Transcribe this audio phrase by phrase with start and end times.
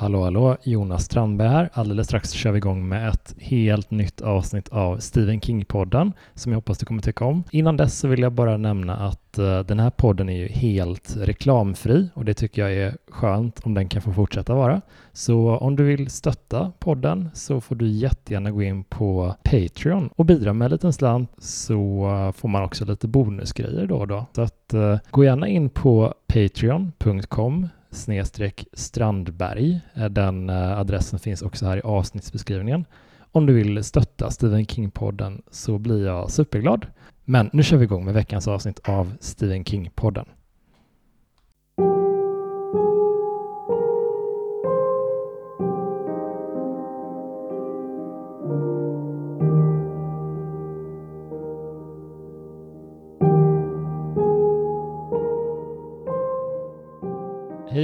[0.00, 1.70] Hallå hallå, Jonas Strandberg här.
[1.72, 6.56] Alldeles strax kör vi igång med ett helt nytt avsnitt av Stephen King-podden som jag
[6.56, 7.44] hoppas du kommer tycka om.
[7.50, 11.16] Innan dess så vill jag bara nämna att eh, den här podden är ju helt
[11.16, 14.80] reklamfri och det tycker jag är skönt om den kan få fortsätta vara.
[15.12, 20.24] Så om du vill stötta podden så får du jättegärna gå in på Patreon och
[20.24, 24.26] bidra med en liten slant så får man också lite bonusgrejer då och då.
[24.34, 29.80] Så att eh, gå gärna in på patreon.com snedstreck Strandberg.
[29.94, 32.84] Eh, den eh, adressen finns också här i avsnittsbeskrivningen.
[33.32, 36.86] Om du vill stötta Stephen King-podden så blir jag superglad.
[37.24, 40.26] Men nu kör vi igång med veckans avsnitt av Stephen King-podden.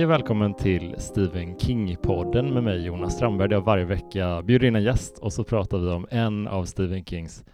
[0.06, 4.76] Och välkommen till Stephen King-podden med mig Jonas Strandberg där jag varje vecka bjuder in
[4.76, 7.44] en gäst och så pratar vi om en av Stephen Kings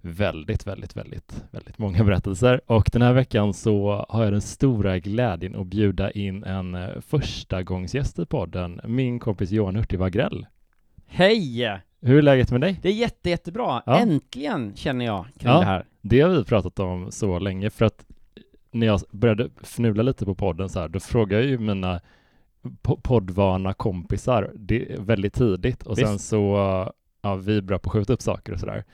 [0.00, 2.60] väldigt, väldigt, väldigt, väldigt många berättelser.
[2.66, 7.00] Och den här veckan så har jag den stora glädjen att bjuda in en eh,
[7.00, 10.46] första gångsgäst i podden, min kompis Johan Hurtig Wagrell.
[11.06, 11.80] Hej!
[12.00, 12.78] Hur är läget med dig?
[12.82, 13.82] Det är jätte, jättebra.
[13.86, 13.98] Ja.
[13.98, 15.58] Äntligen känner jag kring Ja.
[15.58, 15.84] det här.
[16.02, 18.04] Det har vi pratat om så länge för att
[18.70, 22.00] när jag började fnula lite på podden så här, då frågade jag ju mina
[22.82, 26.28] po- poddvana kompisar det väldigt tidigt och sen Visst.
[26.28, 26.56] så
[27.22, 28.84] ja, vi är bra på att skjuta upp saker och sådär.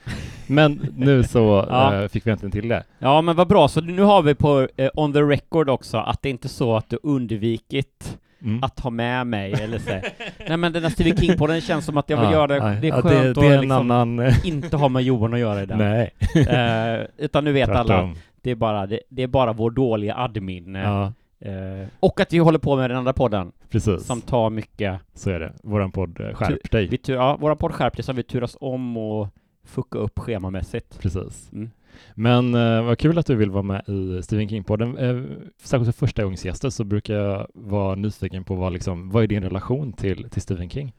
[0.47, 2.03] Men nu så Ja.
[2.03, 2.85] eh, fick vi äntligen till det.
[2.99, 3.69] Ja, men vad bra.
[3.69, 6.77] Så nu har vi på eh, on the record också att det inte är så
[6.77, 8.63] att du undvikit Mm.
[8.65, 9.91] att ha med mig eller så.
[10.49, 12.47] Nej men den här Stephen king på den känns som att jag vill Ja, göra
[12.47, 12.79] det.
[12.81, 14.31] Det är Ja, skönt det, det är att liksom annan...
[14.45, 15.79] inte ha med Johan att göra i den.
[15.89, 18.15] Nej, Eh, utan nu vet alla, tvärtom.
[18.47, 20.77] Det är bara, det, det är bara vår dåliga admin.
[20.77, 24.07] eh, Ja, eh, och att vi håller på med den andra podden precis.
[24.07, 25.53] som tar mycket Så är det.
[25.63, 26.87] Våran podd eh, Skärp dig.
[26.87, 29.29] Vi ja, våra podd skärpte så har vi turas om och
[29.65, 30.99] fucka upp schemamässigt.
[31.01, 31.53] Precis.
[31.53, 31.71] Mm.
[32.15, 34.99] Men eh, vad kul att du vill vara med i Stephen King-podden.
[34.99, 39.27] Eh, särskilt för första gångsgäster så brukar jag vara nyfiken på vad, liksom, vad är
[39.27, 40.93] din relation till, till Stephen King?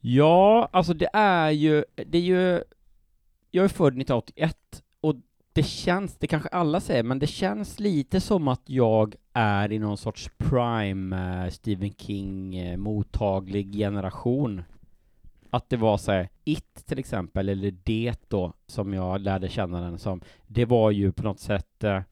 [0.00, 2.62] Ja, alltså det är ju, det är ju,
[3.50, 4.91] jag är född 1981 och
[5.52, 9.78] det känns, det kanske alla säger, men det känns lite som att jag är i
[9.78, 14.62] någon sorts prime eh, Stephen King eh, mottaglig generation.
[15.50, 19.80] Att det var så här, It till exempel, eller Det då, som jag lärde känna
[19.80, 22.02] den som, det var ju på något sätt eh,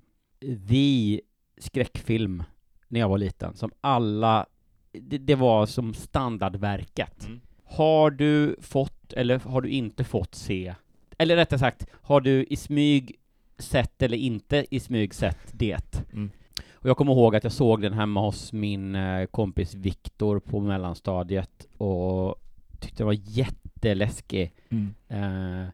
[0.69, 1.21] the
[1.59, 2.43] skräckfilm
[2.89, 4.47] när jag var liten, som alla,
[4.93, 7.29] det, det var som standardverket.
[7.65, 10.75] Har du fått, eller har du inte fått se,
[11.19, 13.20] eller rättare sagt, har du i smyg
[13.61, 16.03] sett eller inte i smyg sett det?
[16.13, 16.31] Mm.
[16.73, 20.61] Och jag kommer ihåg att jag såg den hemma hos min eh, kompis Viktor på
[20.61, 22.35] mellanstadiet och
[22.81, 24.53] tyckte den var jätteläskig.
[24.69, 24.95] Mm.
[25.09, 25.69] Eh,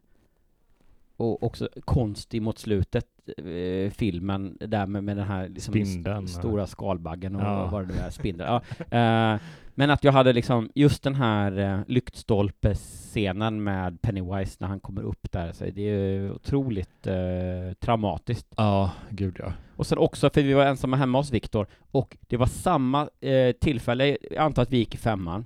[1.17, 3.07] och också konstig mot slutet,
[3.37, 7.69] eh, filmen, där med, med den här liksom Spindeln, st- stora skalbaggen och Ja.
[7.71, 8.49] vad det nu är, spindeln.
[8.49, 8.61] Ja.
[8.97, 9.39] Eh,
[9.79, 15.01] men att jag hade liksom just den här eh, lyktstolpescenen med Pennywise när han kommer
[15.01, 18.47] upp där, så det är otroligt eh, traumatiskt.
[18.57, 19.53] Ja, gud ja.
[19.75, 23.51] Och sen också, för vi var ensamma hemma hos Viktor, och det var samma eh,
[23.51, 25.45] tillfälle, jag antar att vi gick i femman,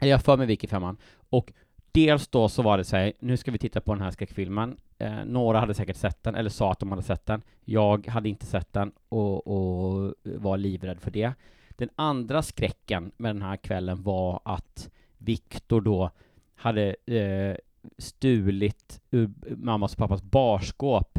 [0.00, 0.96] eller jag för mig vi gick i femman,
[1.30, 1.52] och
[1.92, 4.76] dels då så var det så här, nu ska vi titta på den här skräckfilmen,
[4.98, 8.28] eh, några hade säkert sett den, eller sa att de hade sett den, jag hade
[8.28, 11.32] inte sett den och, och var livrädd för det.
[11.68, 16.10] Den andra skräcken med den här kvällen var att Viktor då
[16.54, 17.56] hade eh,
[17.98, 21.18] stulit ur mammas och pappas barskåp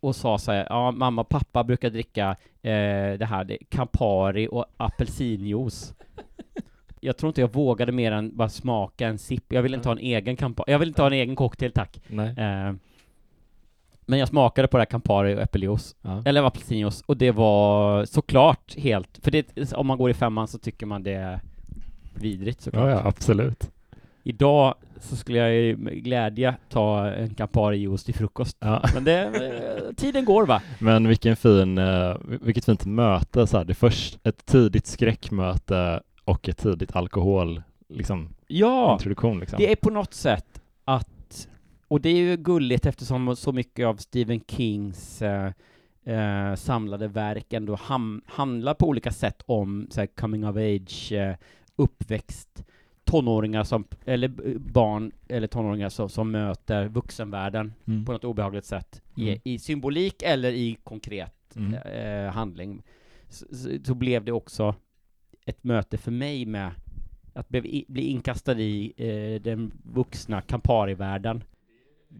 [0.00, 4.48] och sa så här, ja mamma och pappa brukar dricka eh, det här, det, Campari
[4.50, 5.94] och apelsinjuice.
[7.04, 9.52] Jag tror inte jag vågade mer än bara smaka en sipp.
[9.52, 12.00] Jag vill inte ha en egen Campari, jag vill inte ha en egen cocktail tack.
[12.10, 12.72] Eh,
[14.06, 16.22] men jag smakade på det här Campari och äppeljuice, Ja.
[16.24, 20.58] eller apelsinjuice, och det var såklart helt, för det, om man går i femman så
[20.58, 21.40] tycker man det är
[22.14, 22.84] vidrigt såklart.
[22.84, 23.70] Ja, ja, absolut.
[24.22, 28.56] Idag så skulle jag ju med glädje ta en Campari juice till frukost.
[28.60, 28.82] Ja.
[28.94, 30.62] Men det, eh, tiden går va?
[30.78, 33.64] Men vilken fin, eh, vilket fint möte så här.
[33.64, 39.56] Det först ett tidigt skräckmöte och ett tidigt alkohol, liksom, Ja, introduktion liksom.
[39.58, 41.48] det är på något sätt att,
[41.88, 45.52] och det är ju gulligt eftersom så mycket av Stephen Kings eh,
[46.04, 51.12] eh, samlade verk ändå ham- handlar på olika sätt om så här, coming of age,
[51.12, 51.34] eh,
[51.76, 52.64] uppväxt,
[53.04, 54.28] tonåringar som, eller
[54.58, 58.04] barn eller tonåringar som, som möter vuxenvärlden Mm.
[58.04, 59.40] på något obehagligt sätt i, Mm.
[59.44, 61.74] i symbolik eller i konkret Mm.
[61.74, 62.82] eh, handling
[63.28, 64.74] så, så- så blev det också
[65.46, 66.70] ett möte för mig med
[67.34, 71.44] att bli, bli inkastad i eh, den vuxna Campari-världen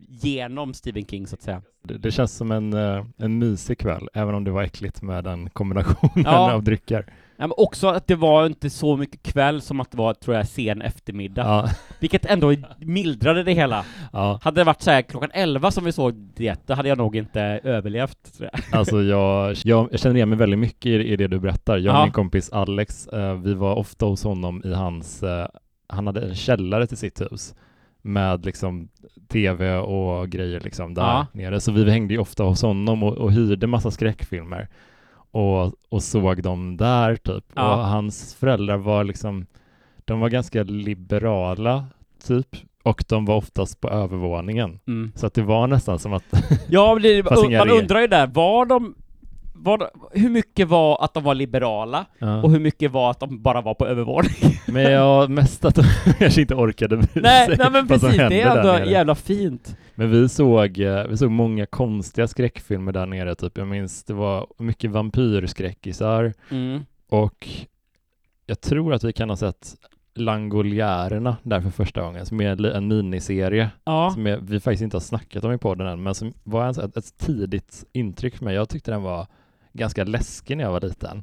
[0.09, 1.62] genom Stephen King så att säga.
[1.82, 5.25] Det, det känns som en, eh, en mysig kväll, även om det var äckligt med
[5.25, 6.53] den kombinationen Ja.
[6.53, 7.12] av drycker.
[7.37, 10.37] Ja, men också att det var inte så mycket kväll som att det var, tror
[10.37, 11.43] jag, sen eftermiddag.
[11.43, 11.69] Ja,
[12.01, 13.85] Vilket ändå mildrade det hela.
[14.13, 14.39] ja.
[14.43, 17.17] Hade det varit så här klockan 11 som vi såg det, då hade jag nog
[17.17, 18.79] inte överlevt, tror jag.
[18.79, 21.77] Alltså jag, jag, känner igen mig väldigt mycket i, i det du berättar.
[21.79, 22.05] Jag och Ja.
[22.05, 25.47] min kompis Alex, eh, vi var ofta hos honom i hans, eh,
[25.89, 27.55] han hade en källare till sitt hus
[28.03, 28.89] med liksom
[29.29, 31.27] tv och grejer liksom där Ja.
[31.33, 31.61] nere.
[31.61, 34.69] Så vi hängde ju ofta hos honom och, och hyrde massa skräckfilmer
[35.35, 37.45] och, och såg dem där typ.
[37.55, 37.75] Ja.
[37.77, 39.47] Och hans föräldrar var liksom,
[40.05, 41.85] de var ganska liberala
[42.27, 44.81] typ och de var oftast på övervåningen.
[44.87, 45.13] Mm.
[45.15, 46.25] Så att det var nästan som att
[46.69, 47.23] Ja, det,
[47.59, 48.95] man undrar ju där, var de,
[49.56, 49.87] var de,
[50.21, 52.43] hur mycket var att de var liberala Ja.
[52.43, 54.31] och hur mycket var att de bara var på övervåning?
[54.67, 55.83] Men jag mest att de
[56.19, 59.77] kanske inte orkade bry nej, sig nej men vad precis, det är ändå jävla fint.
[59.95, 63.59] Men vi såg, eh, vi såg många konstiga skräckfilmer där nere, typ.
[63.59, 66.85] Jag minns det var mycket vampyrskräckisar Mm.
[67.09, 67.49] och
[68.47, 69.75] jag tror att vi kan ha sett
[70.17, 74.11] Langoljärerna där för första gången, som är en miniserie Ja.
[74.15, 76.71] som är, vi faktiskt inte har snackat om i podden än, men som var en,
[76.71, 78.55] ett, ett tidigt intryck för mig.
[78.55, 79.27] Jag tyckte den var
[79.75, 81.23] ganska läskig när jag var liten.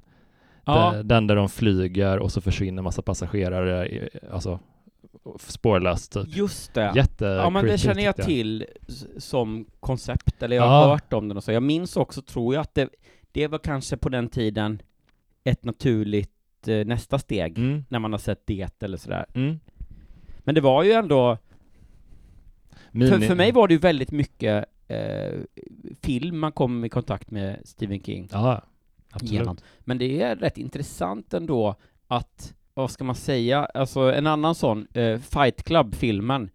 [0.66, 1.04] ja.
[1.04, 4.60] Den, där de flyger och så försvinner massa passagerare, alltså
[5.40, 6.36] spårlöst typ.
[6.38, 6.92] Just det.
[6.96, 8.66] Jätte Ja men det creepy, känner jag tyckte till
[9.18, 10.88] som koncept, eller jag har Ja.
[10.88, 11.52] hört om den och så.
[11.52, 12.90] Jag minns också, tror jag, att det,
[13.32, 14.82] det var kanske på den tiden
[15.44, 19.26] ett naturligt eh, nästa steg, Mm, när man har sett det eller sådär.
[19.34, 19.60] mm.
[20.40, 21.38] Men det var ju ändå,
[22.92, 24.66] för, Mini- för mig var det ju väldigt mycket
[26.02, 28.62] film man kom i kontakt med Stephen King Ja,
[29.12, 29.32] absolut.
[29.34, 29.58] genom.
[29.80, 31.76] Men det är rätt intressant ändå
[32.08, 36.50] att, vad ska man säga, alltså en annan sån, eh, Fight Club-filmen,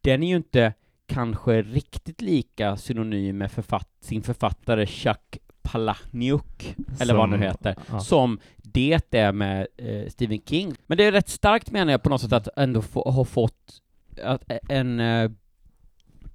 [0.00, 0.72] den är ju inte
[1.06, 7.42] kanske riktigt lika synonym med författ sin författare Chuck Palahniuk, eller vad han nu Som-
[7.42, 8.00] heter, ja.
[8.00, 10.74] som det är med eh, Stephen King.
[10.86, 13.82] Men det är rätt starkt menar jag på något sätt att ändå få, ha fått
[14.24, 15.30] att en eh,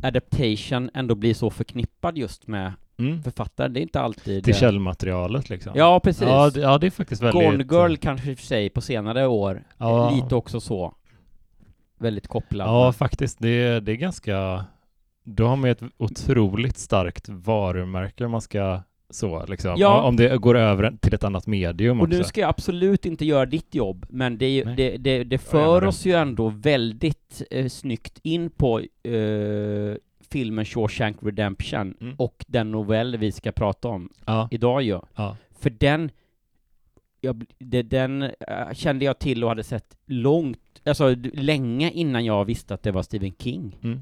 [0.08, 3.24] adaptation ändå blir så förknippad just med Mm.
[3.24, 3.74] författaren.
[3.74, 4.44] Det är inte alltid...
[4.44, 5.72] Till eh, källmaterialet liksom.
[5.76, 6.22] Ja, precis.
[6.22, 7.68] Ja, det, ja, det är faktiskt väldigt...
[7.70, 10.10] Gone Girl kanske i och för sig på senare år, Ja.
[10.12, 10.94] eh, lite också så.
[12.00, 12.68] Väldigt kopplad.
[12.68, 13.40] Ja, faktiskt.
[13.40, 14.66] Det, är- det är ganska...
[15.24, 19.76] Då har man ju ett otroligt starkt varumärke man ska så liksom.
[19.78, 20.02] Ja.
[20.02, 22.18] Om det går över till ett annat medium och också.
[22.18, 25.84] nu ska jag absolut inte göra ditt jobb, men det, ju- det, det, det för
[25.84, 29.96] oss ju ändå väldigt eh, snyggt in på eh,
[30.30, 32.16] filmen Shawshank Redemption Mm.
[32.18, 35.00] och den novell vi ska prata om Ja, idag ju.
[35.16, 35.38] ja.
[35.60, 36.12] För den,
[37.22, 37.46] jag,
[37.84, 42.84] den eh, kände jag till och hade sett långt, alltså länge innan jag visste att
[42.84, 43.78] det var Stephen King.
[43.84, 44.02] Mm.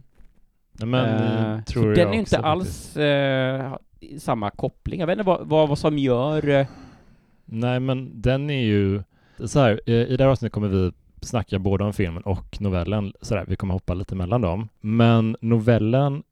[0.86, 3.76] Men jag den är inte alls eh,
[4.20, 5.00] samma koppling.
[5.00, 6.50] Jag vet inte vad, vad, vad som gör...
[6.50, 6.68] Eh,
[7.46, 9.04] Nej, men den är ju...
[9.46, 10.92] Så här, i det här avsnittet kommer vi
[11.22, 13.14] snacka både om filmen och novellen.
[13.22, 14.70] Så där, vi kommer hoppa lite mellan dem.
[14.82, 16.24] Men novellen,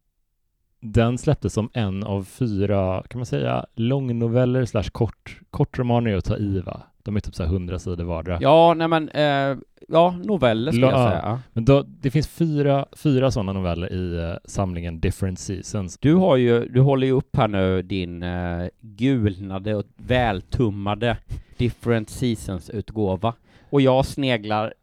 [0.79, 6.25] den släpptes som en av fyra, kan man säga, långnoveller slash kort, kortromaner är att
[6.25, 6.81] ta i va?
[7.03, 8.37] De är typ så här hundra sidor vardera.
[8.41, 9.57] ja, nej men, eh,
[9.87, 11.39] ja, noveller skulle jag säga.
[11.53, 15.97] Men då, det finns fyra, fyra sådana noveller i eh, samlingen Different Seasons.
[15.97, 21.17] Du har ju, du håller ju upp här nu din eh, gulnade och vältummade
[21.57, 23.33] Different Seasons-utgåva.
[23.69, 24.73] Och jag sneglar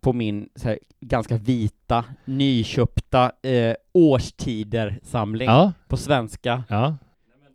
[0.00, 6.64] på min här, ganska vita, nyköpta eh, årstider-samling Ja, på svenska.
[6.68, 6.96] ja.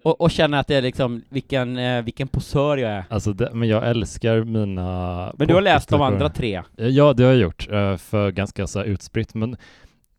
[0.05, 3.03] Och, och känner att det är liksom, vilken, eh, vilken posör jag är.
[3.09, 5.33] Alltså, det, men jag älskar mina...
[5.37, 6.61] Men du har läst de andra tre?
[6.75, 9.57] Ja, det har jag gjort, eh, för ganska så utspritt, men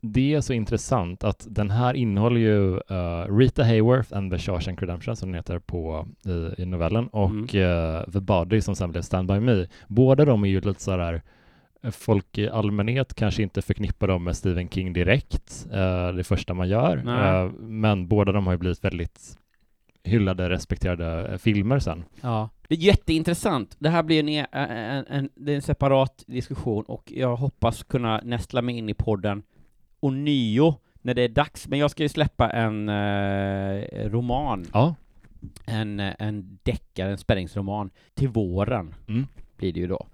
[0.00, 4.82] det är så intressant att den här innehåller ju eh, Rita Hayworth and the Shawshank
[4.82, 7.96] Redemption, som den heter på, i, i novellen, och Mm.
[7.96, 9.66] eh, The Body, som sen blev Stand By Me.
[9.88, 11.22] Båda de är ju lite så här
[11.82, 16.54] eh, Folk i allmänhet kanske inte förknippar dem med Stephen King direkt, eh, det första
[16.54, 19.38] man gör, eh, men båda de har ju blivit väldigt
[20.06, 22.04] hyllade, respekterade filmer sen.
[22.20, 22.48] Ja.
[22.68, 23.76] Det är jätteintressant.
[23.78, 28.62] Det här blir en, e- en, en, en separat diskussion och jag hoppas kunna nästla
[28.62, 29.42] mig in i podden
[30.00, 31.68] och nio när det är dags.
[31.68, 34.94] Men jag ska ju släppa en eh, roman, Ja.
[35.66, 39.26] en, en deckare, en spänningsroman, till våren Mm.
[39.56, 40.06] blir det ju då.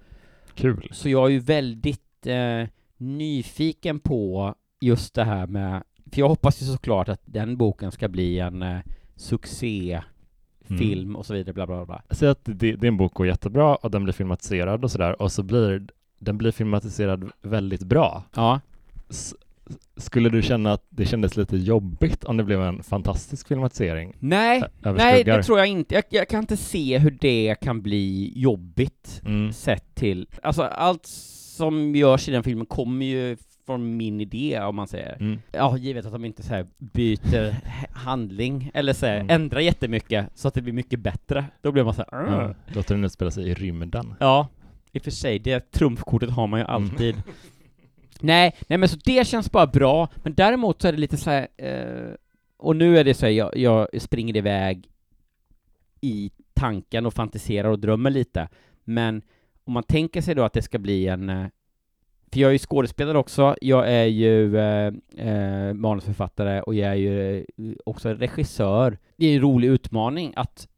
[0.55, 0.89] Kul.
[0.93, 5.83] Så jag är ju väldigt eh, nyfiken på just det här med,
[6.13, 8.79] för jag hoppas ju såklart att den boken ska bli en eh,
[9.23, 10.03] succé
[10.71, 11.17] Mm.
[11.17, 12.03] och så vidare, bla bla bla.
[12.11, 15.43] Säg att det, en bok och jättebra och den blir filmatiserad och sådär och så
[15.43, 15.87] blir
[16.19, 18.25] den blir filmatiserad väldigt bra.
[18.35, 18.61] Ja.
[19.11, 19.35] S-
[19.97, 24.15] skulle du känna att det kändes lite jobbigt om det blev en fantastisk filmatisering?
[24.19, 25.95] Nej, nej det tror jag inte.
[25.95, 29.53] Jag, jag kan inte se hur det kan bli jobbigt Mm.
[29.53, 33.37] sett till, alltså allt som görs i den filmen kommer ju
[33.67, 35.17] från min idé om man säger.
[35.21, 35.39] Mm.
[35.53, 37.55] Ja, givet att de inte så byter
[37.93, 39.31] handling, eller så här, Mm.
[39.31, 41.45] ändrar jättemycket så att det blir mycket bättre.
[41.61, 42.55] Då blir man så här, Ja.
[42.75, 44.15] Låter den utspela sig i rymden?
[44.21, 44.49] Ja,
[44.93, 46.75] i och för sig, det trumfkortet har man ju Mm.
[46.75, 47.23] alltid.
[48.21, 51.31] nej, nej men så det känns bara bra, men däremot så är det lite så
[51.31, 52.15] här, eh,
[52.57, 54.89] och nu är det så här, jag, jag springer iväg
[56.01, 58.49] i tanken och fantiserar och drömmer lite,
[58.85, 59.23] men
[59.65, 61.47] om man tänker sig då att det ska bli en eh,
[62.33, 66.95] för jag är ju skådespelare också, jag är ju eh, eh, manusförfattare och jag är
[66.95, 67.45] ju eh,
[67.87, 68.99] också regissör.
[69.17, 70.69] Det är en rolig utmaning att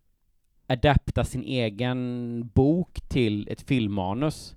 [0.66, 4.56] adapta sin egen bok till ett filmmanus.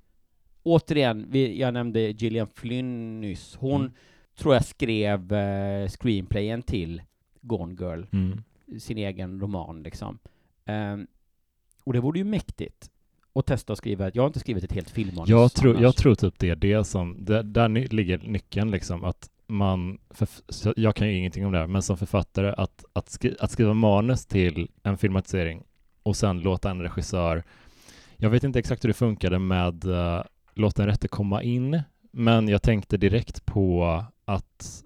[0.63, 3.55] Återigen, vi, jag nämnde Gillian Flynn nyss.
[3.55, 3.93] Hon Mm.
[4.37, 7.01] tror jag skrev eh, screenplayen till
[7.41, 8.43] Gone Girl, Mm.
[8.79, 10.19] sin egen roman liksom.
[10.65, 11.07] Ehm,
[11.83, 12.91] och det vore ju mäktigt
[13.39, 16.15] att testa att skriva, jag har inte skrivit ett helt filmmanus Jag, tror, jag tror
[16.15, 20.27] typ det är det som, där ny, ligger nyckeln liksom, att man, för,
[20.75, 23.73] jag kan ju ingenting om det här, men som författare att, att, skri, att skriva
[23.73, 25.63] manus till en filmatisering
[26.03, 27.43] och sen låta en regissör,
[28.17, 30.21] jag vet inte exakt hur det funkade med uh,
[30.53, 34.83] låta en rätte komma in, men jag tänkte direkt på att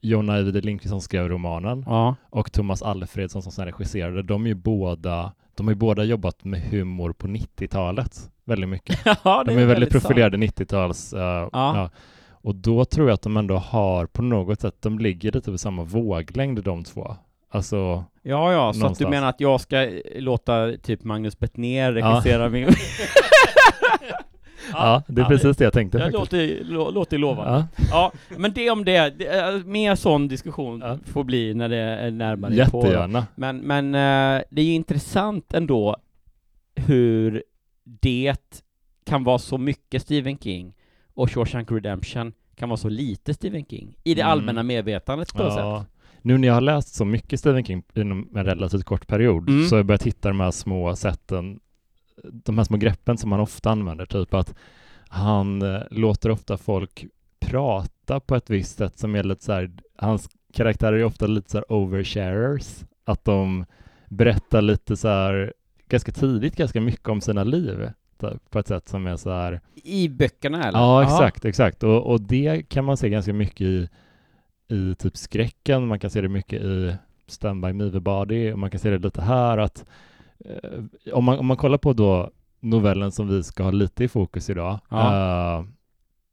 [0.00, 2.16] Jonna Ajvide Lindqvist som skrev romanen Ja.
[2.30, 6.44] och Thomas Alfredsson som sen regisserade, de är ju båda, de har ju båda jobbat
[6.44, 8.98] med humor på 90-talet väldigt mycket.
[9.24, 11.20] ja, De är, väldigt profilerade 90-tals, uh,
[11.52, 11.90] ja.
[12.30, 15.58] Och då tror jag att de ändå har på något sätt, de ligger lite på
[15.58, 17.16] samma våglängd de två.
[17.50, 19.10] Alltså, Ja, ja, så att du Någonstans.
[19.10, 22.68] menar att jag ska eh, låta typ Magnus Bettner regissera min...
[24.72, 26.32] ja, det är ja, precis det jag tänkte Det faktiskt.
[26.32, 27.66] låter, lå, låter lovande.
[27.76, 30.98] Ja, Ja, men det om det, det är, mer sån diskussion Ja.
[31.06, 32.78] får bli när det är närmare på.
[32.86, 33.26] jättegärna.
[33.34, 35.96] Men, men eh, det är ju intressant ändå
[36.74, 37.42] hur
[37.84, 38.36] det
[39.06, 40.74] kan vara så mycket Stephen King
[41.14, 44.32] och Shawshank Redemption kan vara så lite Stephen King i det Mm.
[44.32, 45.60] allmänna medvetandet på något sätt.
[45.62, 45.84] Ja.
[46.22, 49.66] Nu när jag har läst så mycket Stephen King inom en relativt kort period Mm.
[49.66, 51.60] så har jag börjat hitta de här små sätten,
[52.24, 54.54] de här små greppen som man ofta använder, typ att
[55.08, 57.06] han eh, låter ofta folk
[57.40, 61.50] prata på ett visst sätt som är lite så här, hans karaktärer är ofta lite
[61.50, 63.64] så här oversharers, att de
[64.08, 65.52] berättar lite så här
[65.88, 69.60] ganska tidigt ganska mycket om sina liv typ, på ett sätt som är så här
[69.74, 70.78] I böckerna eller?
[70.78, 71.82] Ja, exakt, exakt.
[71.82, 73.88] Och, och det kan man se ganska mycket i,
[74.68, 76.96] i typ skräcken, man kan se det mycket i
[77.26, 79.84] Stand By Me The Body, och man kan se det lite här att
[81.12, 84.50] om, man, om man kollar på då novellen som vi ska ha lite i fokus
[84.50, 85.58] idag, Ja.
[85.58, 85.64] eh,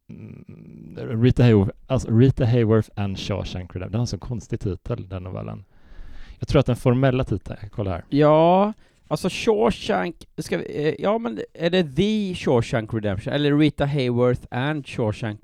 [0.09, 5.09] mm, Rita, Hayworth, alltså Rita Hayworth and Shawshank Redemption, den har en så konstig titel,
[5.09, 5.63] den novellen.
[6.39, 8.03] Jag tror att den formella titeln, kolla här.
[8.09, 8.73] Ja,
[9.07, 14.41] alltså Shawshank, ska vi, eh, ja men är det The Shawshank Redemption, eller Rita Hayworth
[14.51, 15.39] and Shawshank?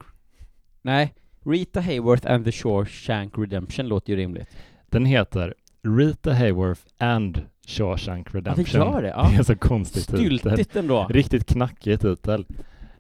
[0.82, 1.14] Nej,
[1.46, 4.48] Rita Hayworth and the Shawshank Redemption låter ju rimligt.
[4.90, 8.82] Den heter Rita Hayworth and Shawshank Ja, det Redemption.
[8.82, 9.28] gör det, ja.
[9.32, 10.40] Det är så konstig titel.
[10.40, 11.08] Styltigt ändå.
[11.10, 12.46] Riktigt knackig titel.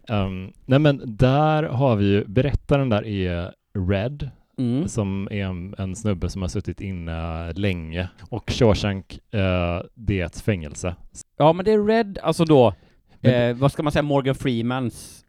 [0.09, 3.51] Um, nej men där har vi ju, berättaren där är
[3.89, 4.87] Red, Mm.
[4.87, 8.09] som är en, en snubbe som har suttit inne länge.
[8.29, 10.95] Och Shawshank, eh, det är ett fängelse.
[11.37, 12.73] Ja, men det är Red, alltså då,
[13.21, 15.25] Men- eh, vad ska man säga, Morgan Freemans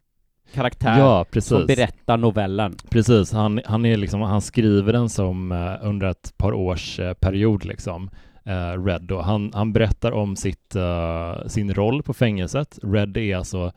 [0.55, 2.75] karaktär Ja, som berättar novellen.
[2.91, 7.15] Precis, han, han, är liksom, han skriver den som eh, under ett par års eh,
[7.15, 8.11] period liksom.
[8.51, 9.21] Eh, Red då.
[9.21, 12.79] Han, han berättar om sitt, eh, sin roll på fängelset.
[12.83, 13.73] Red är alltså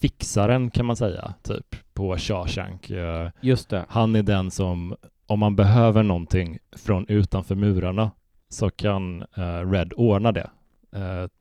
[0.00, 2.90] fixaren kan man säga, typ, på Shawshank.
[2.90, 3.84] Eh, Just det.
[3.88, 4.96] han är den som,
[5.26, 8.10] om man behöver någonting från utanför murarna,
[8.48, 9.24] så kan
[9.72, 10.50] Red ordna det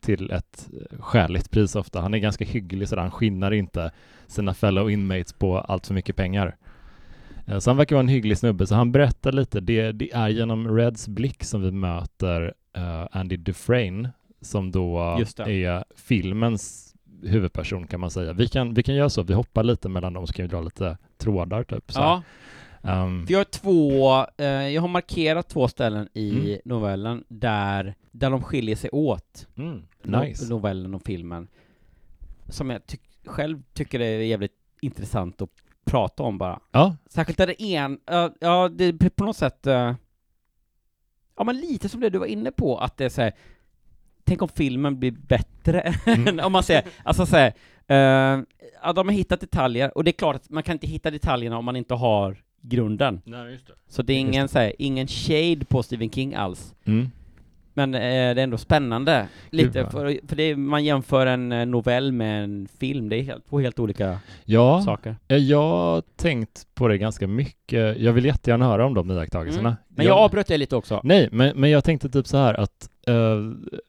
[0.02, 2.02] till ett skäligt pris ofta.
[2.02, 3.92] Han är ganska hygglig sådär, han skinnar inte
[4.28, 6.56] sina fellow inmates på allt för mycket pengar.
[7.60, 9.60] Så han verkar vara en hygglig snubbe, så han berättar lite.
[9.60, 14.10] Det, det är genom Reds blick som vi möter eh, Andy Dufresne,
[14.42, 15.00] som då
[15.46, 18.34] är filmens huvudperson kan man säga.
[18.34, 20.62] Vi kan, vi kan göra så, vi hoppar lite mellan dem så kan vi dra
[20.62, 21.92] lite trådar typ.
[21.92, 22.00] Så.
[22.00, 22.24] Ja,
[22.84, 26.60] Ehm, för jag har två, eh, jag har markerat två ställen i Mm.
[26.66, 29.48] novellen där, där de skiljer sig åt.
[29.58, 30.50] mm, no- nice.
[30.50, 31.48] novellen och filmen.
[32.50, 34.52] Som jag ty- själv tycker är jävligt
[34.82, 35.50] intressant att
[35.86, 36.60] prata om bara.
[36.72, 39.94] Ja, Särskilt där det en, ja, ja det på något sätt, eh,
[41.38, 43.34] ja men lite som det du var inne på, att det är så här,
[44.24, 46.40] tänk om filmen blir bättre, Mm.
[46.46, 47.54] om man säger, alltså säger,
[47.92, 48.44] uh,
[48.84, 51.58] ja, de har hittat detaljer, och det är klart att man kan inte hitta detaljerna
[51.58, 53.22] om man inte har grunden.
[53.26, 53.74] Nej, just det.
[53.88, 56.74] Så det är ingen, så här, ingen shade på Stephen King alls.
[56.86, 57.12] Mm.
[57.78, 62.12] Men eh, det är ändå spännande, lite, för, för det man jämför en eh, novell
[62.12, 65.16] med en film, det är helt, två helt olika Ja, saker.
[65.28, 67.98] eh, jag har tänkt på det ganska mycket.
[68.00, 69.70] Jag vill jättegärna höra om de iakttagelserna.
[69.70, 69.80] Mm.
[69.88, 71.02] Men jag avbröt det lite också.
[71.04, 73.38] Nej, men, men jag tänkte typ så här att eh,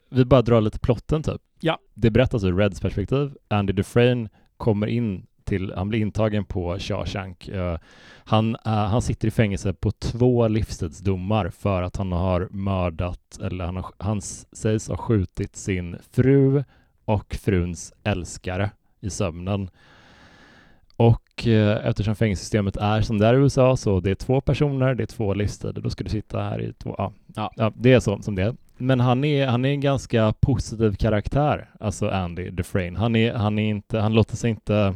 [0.09, 1.41] vi bara drar lite plotten typ.
[1.59, 1.77] Ja.
[1.93, 3.31] Det berättas ur Reds perspektiv.
[3.47, 7.47] Andy Dufresne kommer in till, han blir intagen på Shawshank.
[7.47, 7.77] Eh,
[8.23, 13.65] han, eh, han sitter i fängelse på två livstidsdomar för att han har mördat, eller
[13.65, 16.63] han, har, han sägs ha skjutit sin fru
[17.05, 19.69] och fruns älskare i sömnen.
[20.95, 24.95] Och eh, eftersom fängelsesystemet är som det är i USA så det är två personer,
[24.95, 27.51] det är två livstider, då ska du sitta här i två, ja, Ja.
[27.55, 28.55] ja det är så som det är.
[28.77, 32.99] Men han är, han är en ganska positiv karaktär, alltså Andy Dufresne.
[32.99, 34.95] Han, är, han, är inte, han låter sig inte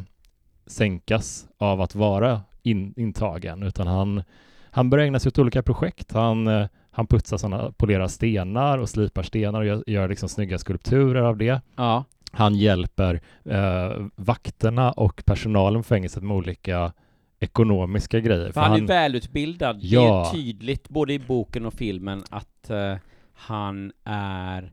[0.66, 4.22] sänkas av att vara in, intagen, utan han,
[4.70, 6.12] han börjar ägna sig åt olika projekt.
[6.12, 10.58] Han, eh, han putsar sådana, polerar stenar och slipar stenar och gör, gör liksom snygga
[10.58, 11.60] skulpturer av det.
[11.76, 12.04] Ja.
[12.32, 16.92] Han hjälper eh, vakterna och personalen på fängelset med olika
[17.40, 18.52] ekonomiska grejer.
[18.52, 20.26] För han, är välutbildad, det Ja.
[20.26, 22.94] är tydligt både i boken och filmen att eh,
[23.34, 24.72] han är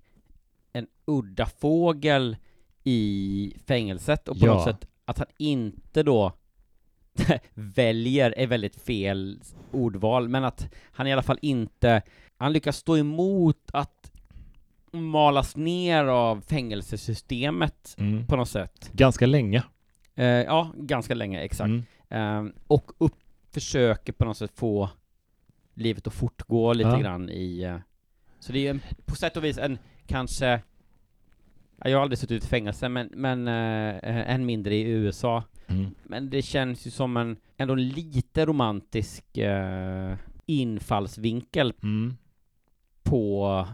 [0.73, 2.37] en udda fågel
[2.83, 4.53] i fängelset och på Ja.
[4.53, 6.33] något sätt att han inte då
[7.53, 12.01] väljer är väldigt fel ordval, men att han i alla fall inte,
[12.37, 14.11] han lyckas stå emot att
[14.91, 18.89] malas ner av fängelsesystemet mm, på något sätt.
[18.93, 19.63] ganska länge.
[20.15, 21.67] Eh, ja, ganska länge, exakt.
[21.67, 21.83] Mm.
[22.09, 23.15] Ehm, och upp,
[23.51, 24.89] försöker på något sätt få
[25.73, 26.97] livet att fortgå lite Ja.
[26.99, 27.61] grann i...
[27.63, 27.77] eh,
[28.39, 30.61] så det är ju en, på sätt och vis en, kanske...
[31.83, 35.43] ja, Jag har aldrig suttit i fängelse, men, men uh, än mindre i USA.
[35.67, 35.85] Mm.
[36.03, 42.13] Men det känns ju som en, ändå lite romantisk eh, infallsvinkel Mm.
[43.03, 43.67] på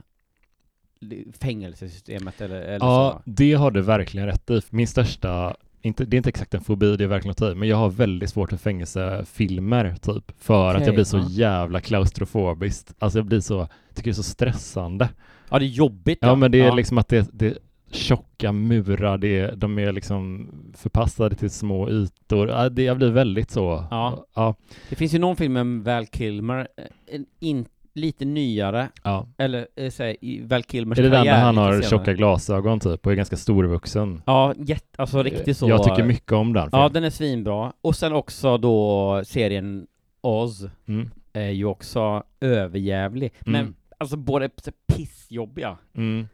[1.00, 3.30] li- fängelsesystemet eller, eller Ja, så.
[3.32, 4.62] det har du verkligen rätt i.
[4.70, 7.68] Min största, inte, det är inte exakt en fobi, det är verkligen att i, men
[7.70, 10.32] jag har väldigt svårt för fängelsefilmer typ.
[10.38, 11.28] För att Okej, jag blir så ja.
[11.30, 12.94] jävla klaustrofobiskt.
[13.00, 15.10] Alltså jag blir så, tycker det är så stressande.
[15.50, 16.20] Ja, det är jobbigt.
[16.22, 17.58] Ja, men det är liksom att det, det
[17.96, 22.50] tjocka murar, det de är liksom förpassade till små ytor.
[22.50, 23.88] Ja, det, jag blir väldigt så.
[23.92, 24.26] Ja.
[24.36, 24.56] Ja.
[24.90, 26.68] Det finns ju någon film med Val Kilmer,
[27.08, 29.28] eh, in, lite nyare, ja.
[29.38, 31.90] eller eh, säg, i Val Kilmers Är det den när han har senare.
[31.90, 34.22] tjocka glasögon typ och är ganska storvuxen?
[34.26, 35.70] Ja, jätte, alltså riktigt så.
[35.70, 36.64] Jag tycker mycket om den.
[36.64, 36.94] Ja, filmen.
[36.94, 37.74] den är svinbra.
[37.82, 39.88] Och sen också då serien
[40.22, 41.10] Oz Mm.
[41.34, 43.34] är ju också överjävlig.
[43.40, 43.76] Men Mm.
[43.98, 45.78] alltså båda så pissjobbiga.
[45.98, 46.28] Mm.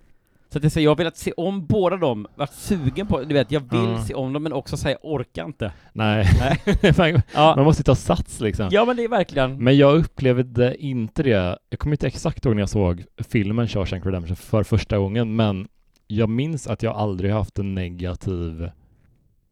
[0.52, 3.34] Så att jag, säger, jag har velat se om båda dem, varit sugen på, du
[3.34, 4.04] vet, jag vill Ja.
[4.04, 5.72] se om dem men också säga orkar inte.
[5.94, 6.26] Nej,
[6.98, 8.68] man Ja, måste ta sats liksom.
[8.72, 12.56] ja men det är verkligen, Men jag upplevde inte det, jag kommer inte exakt ihåg
[12.56, 15.68] när jag såg filmen Shawshank Redemption för första gången, men
[16.08, 18.70] jag minns att jag aldrig haft en negativ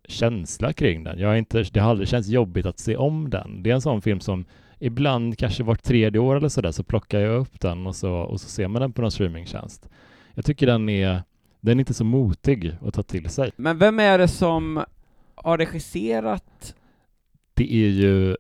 [0.08, 1.20] känsla kring den.
[1.20, 3.64] Jag har inte, det har aldrig känts jobbigt att se om den.
[3.64, 4.46] Det är en sån film som
[4.80, 8.42] ibland, kanske vart tredje år eller sådär, så plockar jag upp den och så, och
[8.42, 9.90] så ser man den på någon streamingtjänst.
[10.40, 11.24] Jag tycker den är,
[11.62, 13.52] den är inte så motig att ta till sig.
[13.56, 14.84] men vem är det som
[15.36, 16.76] har regisserat
[17.54, 18.38] Det är ju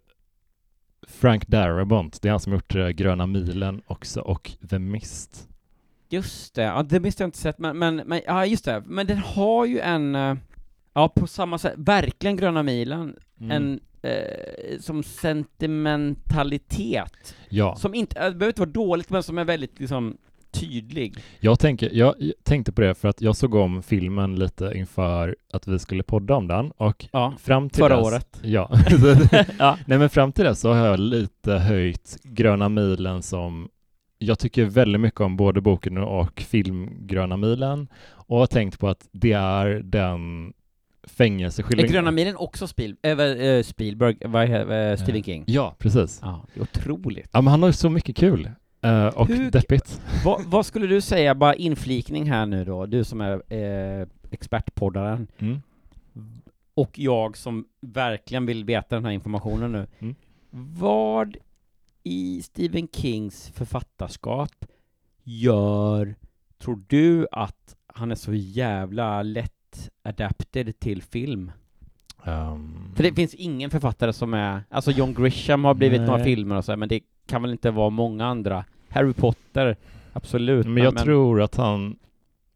[1.07, 5.47] Frank Darabont, det är han som gjort eh, Gröna milen också och The Mist.
[6.09, 9.07] Just det, ja, det visste jag inte sett, men, men, men, ja just det, men
[9.07, 10.35] den har ju en, eh,
[10.93, 13.51] ja på samma sätt, verkligen Gröna milen, Mm.
[13.51, 19.37] en, eh, som sentimentalitet, Ja, som inte, eh, det behöver inte vara dåligt, men som
[19.37, 20.17] är väldigt liksom
[20.51, 21.17] tydlig.
[21.39, 25.67] jag, tänker, jag tänkte på det för att jag såg om filmen lite inför att
[25.67, 28.39] vi skulle podda om den och Ja, fram till förra dess, året.
[28.43, 28.71] Ja.
[29.59, 29.77] ja.
[29.85, 33.69] Nej men fram till dess så har jag lite höjt Gröna milen som
[34.19, 38.87] jag tycker väldigt mycket om både boken och film Gröna milen och har tänkt på
[38.87, 41.91] att det är den Är fängelseskildringen.
[41.91, 45.43] Gröna milen också Spiel, äh, Spielberg, äh, Stephen King?
[45.47, 46.19] Ja, precis.
[46.21, 47.29] Ja, det är otroligt.
[47.33, 48.49] Ja men han har ju så mycket kul.
[48.81, 50.01] Eh, och Hur- deppigt.
[50.25, 55.27] vad, vad skulle du säga, bara inflikning här nu då, du som är eh, expertpoddaren,
[55.39, 55.61] Mm.
[56.73, 59.87] och jag som verkligen vill veta den här informationen nu.
[59.99, 60.15] Mm.
[60.79, 61.37] Vad
[62.03, 64.65] i Stephen Kings författarskap
[65.23, 66.15] gör,
[66.57, 71.51] tror du, att han är så jävla lätt adapted till film?
[72.23, 76.23] Ehm, För det finns ingen författare som är, alltså John Grisham har blivit några Nej.
[76.25, 78.65] filmer och så, här, men det kan väl inte vara många andra.
[78.89, 79.77] Harry Potter,
[80.13, 80.67] absolut.
[80.67, 81.95] men jag tror att han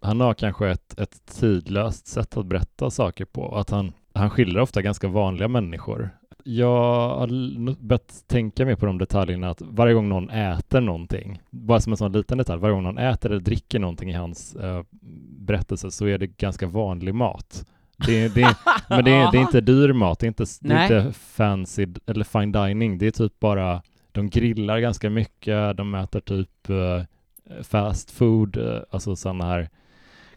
[0.03, 3.57] han har kanske ett, ett tidlöst sätt att berätta saker på.
[3.57, 6.09] Att han, han skildrar ofta ganska vanliga människor.
[6.43, 11.79] Jag har börjat tänka mer på de detaljerna att varje gång någon äter någonting, bara
[11.79, 14.83] som en sån liten detalj, varje gång någon äter eller dricker någonting i hans eh,
[15.39, 17.65] berättelse så är det ganska vanlig mat.
[18.05, 18.55] Det, det,
[18.89, 21.87] men det är, det är inte dyr mat, det är inte, det är inte fancy
[22.05, 23.81] eller fine dining, det är typ bara,
[24.13, 27.03] de grillar ganska mycket, de äter typ eh,
[27.63, 29.69] fast food, eh, alltså sådana här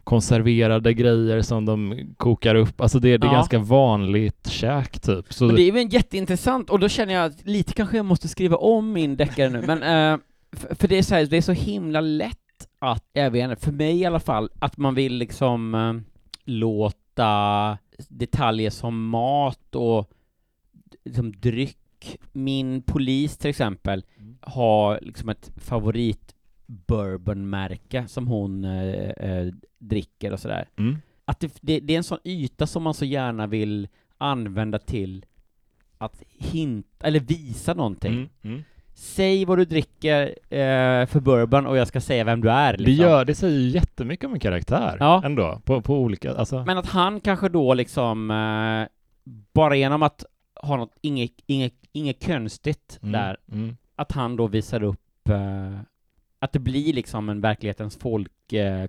[0.03, 2.81] konserverade grejer som de kokar upp.
[2.81, 3.33] Alltså det, det är Ja.
[3.33, 5.33] ganska vanligt käk typ.
[5.33, 8.27] Så Och det är en jätteintressant, och då känner jag att lite kanske jag måste
[8.27, 10.19] skriva om min deckare nu, men eh,
[10.51, 12.37] för, för det är så här, det är så himla lätt
[12.79, 15.93] att, jag vet inte, för mig i alla fall, att man vill liksom eh,
[16.45, 17.77] låta
[18.09, 20.09] detaljer som mat och
[21.05, 21.77] liksom dryck,
[22.33, 24.37] min polis till exempel, Mm.
[24.41, 30.97] har liksom ett favorit bourbonmärke som hon eh, eh, dricker och sådär mm.
[31.25, 35.25] att det, det, det är en sån yta som man så gärna vill använda till
[35.97, 38.13] att hinta, eller visa någonting.
[38.13, 38.29] Mm.
[38.41, 38.63] Mm.
[38.93, 40.21] Säg vad du dricker
[40.53, 42.77] eh, för bourbon och jag ska säga vem du är.
[42.77, 43.05] Det, Liksom.
[43.05, 45.21] gör, det säger ju jättemycket om en karaktär Ja.
[45.25, 46.63] ändå, på, på olika, alltså.
[46.65, 48.87] Men att han kanske då liksom, eh,
[49.53, 50.25] bara genom att
[50.63, 53.11] ha något, inget, inget, inget konstigt Mm.
[53.11, 53.77] där, Mm.
[53.95, 55.79] att han då visar upp eh,
[56.39, 58.87] att det blir liksom en verklighetens folk eh.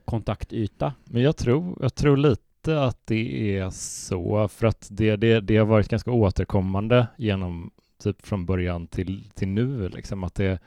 [1.04, 5.56] Men jag tror, jag tror lite att det är så, för att det, det, det
[5.56, 7.70] har varit ganska återkommande genom
[8.02, 10.58] typ från början till, till nu, liksom att det...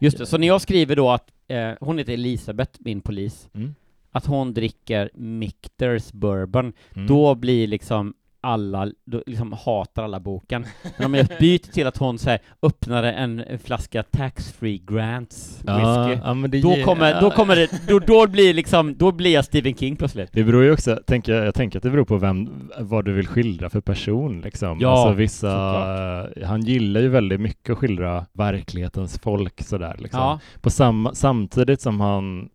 [0.00, 3.74] Just det, så när jag skriver då att, eh, hon heter Elisabeth, min polis, Mm.
[4.10, 7.06] att hon dricker Michters bourbon, Mm.
[7.06, 10.66] då blir liksom alla, då liksom hatar alla boken.
[10.96, 15.60] Men om jag byter till att hon så här, öppnade en, en flaska tax-free Grants
[15.66, 19.32] ja, whisky, ja, det då kommer, då kommer det, då, då blir liksom, då blir
[19.32, 20.30] jag Stephen King plötsligt.
[20.32, 23.26] Det beror ju också, tänker, jag tänker att det beror på vem, vad du vill
[23.26, 24.80] skildra för person liksom.
[24.80, 26.48] Ja, alltså vissa, såklart.
[26.48, 30.20] han gillar ju väldigt mycket att skildra verklighetens folk sådär liksom.
[30.20, 32.48] Ja, På samma, samtidigt som han,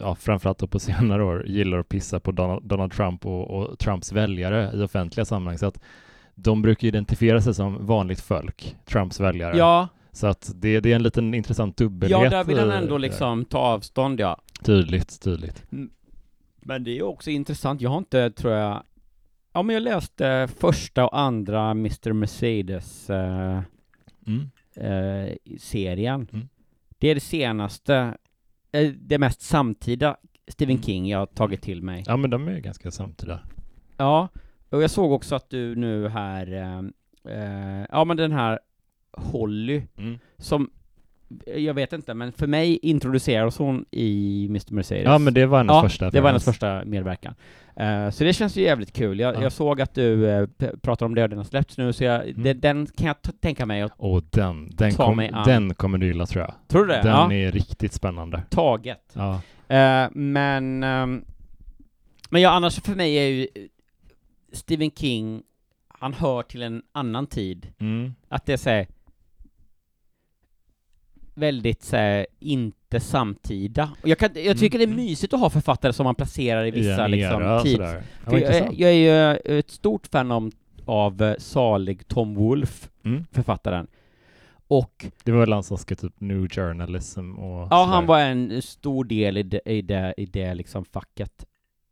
[0.00, 3.78] ja framförallt då på senare år, gillar att pissa på Donald, Donald Trump och, och
[3.78, 5.58] Trumps väljare i offentliga sammanhang.
[5.58, 5.80] Så att
[6.34, 9.56] de brukar identifiera sig som vanligt folk, Trumps väljare.
[9.58, 12.20] ja, Så att det, det är en liten intressant dubbelhet.
[12.22, 12.98] ja, där vill han ändå där.
[12.98, 14.40] liksom ta avstånd, ja.
[14.62, 15.64] Tydligt, tydligt.
[16.62, 18.82] Men det är också intressant, jag har inte, tror jag,
[19.52, 22.12] ja men jag läste första och andra Mr.
[22.12, 23.60] Mercedes eh,
[24.26, 24.50] Mm.
[24.76, 26.28] eh, serien.
[26.32, 26.48] Mm.
[26.98, 28.10] Det är det senaste, eh,
[29.00, 30.16] det mest samtida
[30.48, 30.82] Stephen Mm.
[30.82, 32.04] King jag har tagit till mig.
[32.06, 33.40] Ja men de är ju ganska samtida.
[33.96, 34.28] Ja,
[34.70, 36.78] och jag såg också att du nu här, eh,
[37.34, 38.58] eh, ja men den här
[39.12, 40.18] Holly, Mm.
[40.38, 40.70] som,
[41.56, 44.74] jag vet inte, men för mig introduceras hon i Mr.
[44.74, 45.04] Mercedes.
[45.04, 47.34] Ja men det var hennes ja, första det var hennes första medverkan.
[47.76, 49.20] Eh, så det känns ju jävligt kul.
[49.20, 49.42] Jag, Ja.
[49.42, 50.48] jag såg att du uh,
[50.82, 52.42] pratar om det och den har släppts nu, så jag, Mm.
[52.42, 55.46] det, den kan jag tänka mig att, Och den, den, Ta kom, mig an.
[55.48, 56.54] den kommer du gilla tror jag.
[56.68, 57.02] tror du det?
[57.02, 58.42] Den ja, är riktigt spännande.
[58.50, 59.12] taget.
[59.12, 59.34] Ja.
[59.68, 61.24] Eh, men, ehm,
[62.30, 63.46] men ja, annars för mig är ju
[64.52, 65.42] Stephen King,
[65.88, 67.66] han hör till en annan tid.
[67.80, 68.14] Mm.
[68.28, 68.86] Att det är så här,
[71.40, 73.90] väldigt så här, inte samtida.
[74.02, 74.90] Och jag, kan, jag tycker Mm.
[74.90, 77.62] det är mysigt att ha författare som man placerar i I vissa en liksom, era
[77.62, 77.80] tids...
[78.30, 80.50] jag, jag är ju ett stort fan om,
[80.84, 83.24] av eh, salig Tom Wolfe, Mm.
[83.32, 83.86] författaren.
[84.68, 88.62] Och Det var väl han som skrev typ New Journalism och ja, han var en
[88.62, 91.46] stor del i det, i det, i det liksom facket.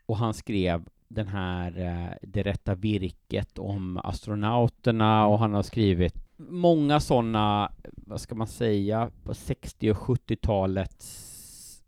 [0.07, 6.15] Och han skrev den här eh, Det rätta virket om astronauterna och han har skrivit
[6.39, 11.35] många sådana, vad ska man säga, på 60 och 70-talets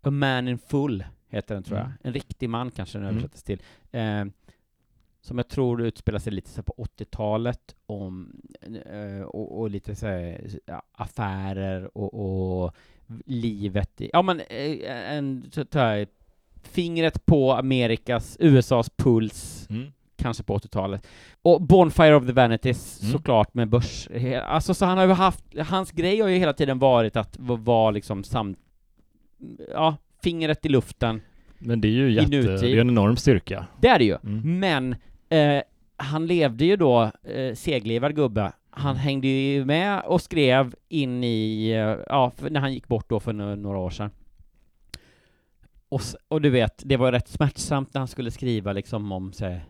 [0.02, 1.87] A Man in Full heter den tror jag.
[1.87, 1.98] Mm.
[2.02, 3.16] En riktig man kanske den Mm.
[3.18, 3.62] översätts till.
[3.92, 4.33] Ehm,
[5.20, 8.40] som jag tror utspelar sig lite så på 80-talet om,
[8.87, 10.48] eh, och, och lite så här,
[10.92, 12.14] affärer och,
[12.64, 12.74] och
[13.26, 16.07] livet i, ja men eh, en, så tar
[16.62, 19.92] fingret på Amerikas, USAs puls Mm.
[20.16, 21.07] kanske på 80-talet.
[21.42, 23.12] Och Bonfire of the Vanities, Mm.
[23.12, 24.09] såklart med börs...
[24.44, 27.90] Alltså så han har ju haft, hans grej har ju hela tiden varit att vara
[27.90, 28.57] liksom sam...
[29.72, 31.20] Ja, fingret i luften.
[31.59, 33.66] Men det är ju jätte, det är en enorm styrka.
[33.81, 34.16] Det är det ju.
[34.25, 34.59] Mm.
[34.61, 34.96] Men
[35.29, 35.62] eh,
[35.96, 38.53] han levde ju då, eh, seglivad gubbe.
[38.70, 38.96] Han Mm.
[39.03, 43.33] hängde ju med och skrev in i, eh, ja, när han gick bort då för
[43.57, 44.11] några år sedan.
[45.92, 49.44] Och, och du vet, det var rätt smärtsamt när han skulle skriva liksom om så
[49.44, 49.64] här,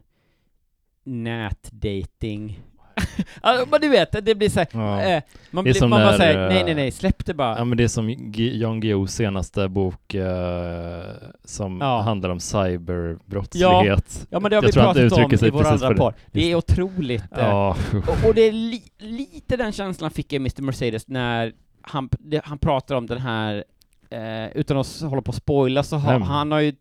[1.05, 2.61] nätdating.
[3.43, 5.03] Ja, men du vet, det blir så här, Ja.
[5.03, 7.59] eh, man, blir, man bara säger eh, nej nej nej, släpp det bara.
[7.59, 11.03] Ja men det är som G- Jan Guillous senaste bok eh,
[11.45, 12.01] som Ja.
[12.01, 14.27] handlar om cyberbrottslighet.
[14.31, 15.99] Ja men det har Jag vi pratat om i vår andra på det.
[15.99, 16.15] podd.
[16.33, 17.23] Det är otroligt.
[17.23, 17.77] eh, Ja,
[18.09, 20.63] Och, och det är li, lite den känslan fick jag i Mr.
[20.63, 23.65] Mercedes när han, det, han pratar om den här,
[24.13, 26.23] eh, utan att hålla på att spoila, så har Vem?
[26.23, 26.73] han har ju,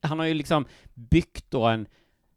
[0.00, 0.64] han har ju liksom
[0.94, 1.86] byggt då en,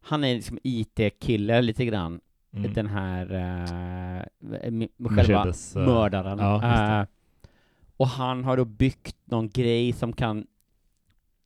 [0.01, 2.19] han är liksom IT-kille lite grann,
[2.53, 2.73] mm.
[2.73, 6.39] den här, eh, själva eh, mördaren.
[6.39, 6.99] ja.
[7.01, 7.08] Eh,
[7.97, 10.47] och han har då byggt någon grej som kan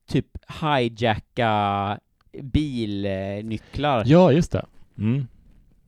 [0.07, 0.27] typ
[0.61, 1.99] hijacka
[2.41, 4.03] bilnycklar.
[4.05, 4.65] Ja, just det.
[4.97, 5.27] Mm.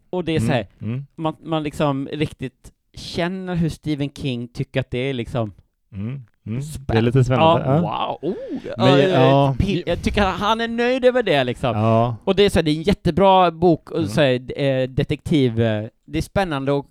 [0.09, 0.93] Och det är så här, Mm.
[0.93, 1.05] Mm.
[1.15, 5.53] man, man liksom riktigt känner hur Stephen King tycker att det är liksom
[5.93, 6.21] Mm.
[6.45, 6.61] Mm.
[6.87, 7.63] Det är lite spännande.
[7.65, 8.17] Ja, Ja.
[8.21, 8.31] wow!
[8.31, 8.35] Oh,
[8.77, 11.77] Men, ja, jag tycker att han är nöjd över det liksom.
[11.77, 12.15] Ja.
[12.23, 14.09] Och det är så här, det är en jättebra bok, och Mm.
[14.09, 16.87] så här, eh, detektiv, eh, det är spännande och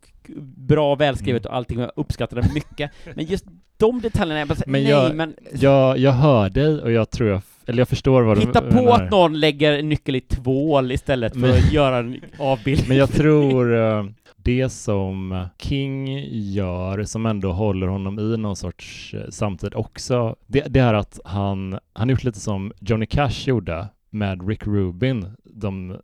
[0.57, 1.51] bra välskrivet Mm.
[1.51, 2.91] och allting, jag uppskattar det mycket.
[3.15, 3.45] Men just
[3.77, 7.11] de detaljerna, jag bara säger, Men nej jag- men Jag, jag hör dig och jag
[7.11, 9.03] tror jag, eller jag förstår vad du hitta på menar.
[9.03, 12.89] att någon lägger en nyckel i tvål istället för Men- att göra en avbildning.
[12.89, 14.05] Men jag tror eh,
[14.37, 20.61] det som King gör, som ändå håller honom i någon sorts eh, samtid också, det,
[20.69, 25.27] det är att han, han gjort lite som Johnny Cash gjorde med Rick Rubin.
[25.45, 25.97] De,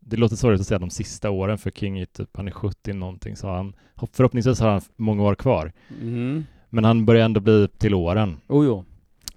[0.00, 2.92] det låter sorgligt att säga de sista åren för King är typ, han är 70
[2.92, 3.72] någonting, så han,
[4.12, 5.72] förhoppningsvis har han många år kvar.
[6.02, 6.44] Mm.
[6.70, 8.36] Men han börjar ändå bli till åren.
[8.48, 8.84] Oh, jo.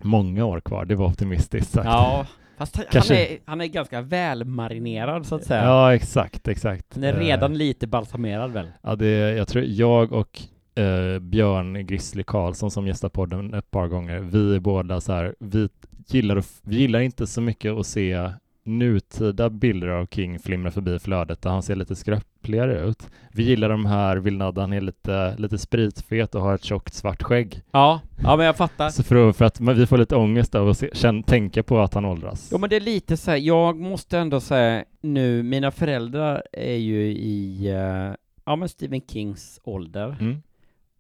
[0.01, 1.85] Många år kvar, det var optimistiskt sagt.
[1.85, 2.25] Ja,
[2.57, 5.63] fast han, Kanske- han, är, han är ganska välmarinerad så att säga.
[5.63, 6.85] Ja, exakt, exakt.
[6.93, 8.67] Han är Eh, redan lite balsamerad väl?
[8.83, 10.41] Ja, det, jag tror jag och
[10.83, 15.35] eh, Björn Grizzly Karlsson som gästar podden ett par gånger, vi är båda så här,
[15.39, 15.69] vi
[16.07, 18.29] gillar, vi gillar inte så mycket att se
[18.69, 23.10] nutida bilder av King flimra förbi flödet där han ser lite skröpligare ut.
[23.32, 26.93] Vi gillar de här bilderna där han är lite, lite spritfet och har ett tjockt
[26.93, 27.62] svart skägg.
[27.71, 28.89] Ja, ja men jag fattar.
[28.89, 31.79] Så för, för att men vi får lite ångest av att se, känn, tänka på
[31.79, 32.49] att han åldras.
[32.51, 36.75] Jo men det är lite så här, jag måste ändå säga nu, mina föräldrar är
[36.75, 40.17] ju i, eh, ja men Stephen Kings ålder.
[40.19, 40.41] Mm.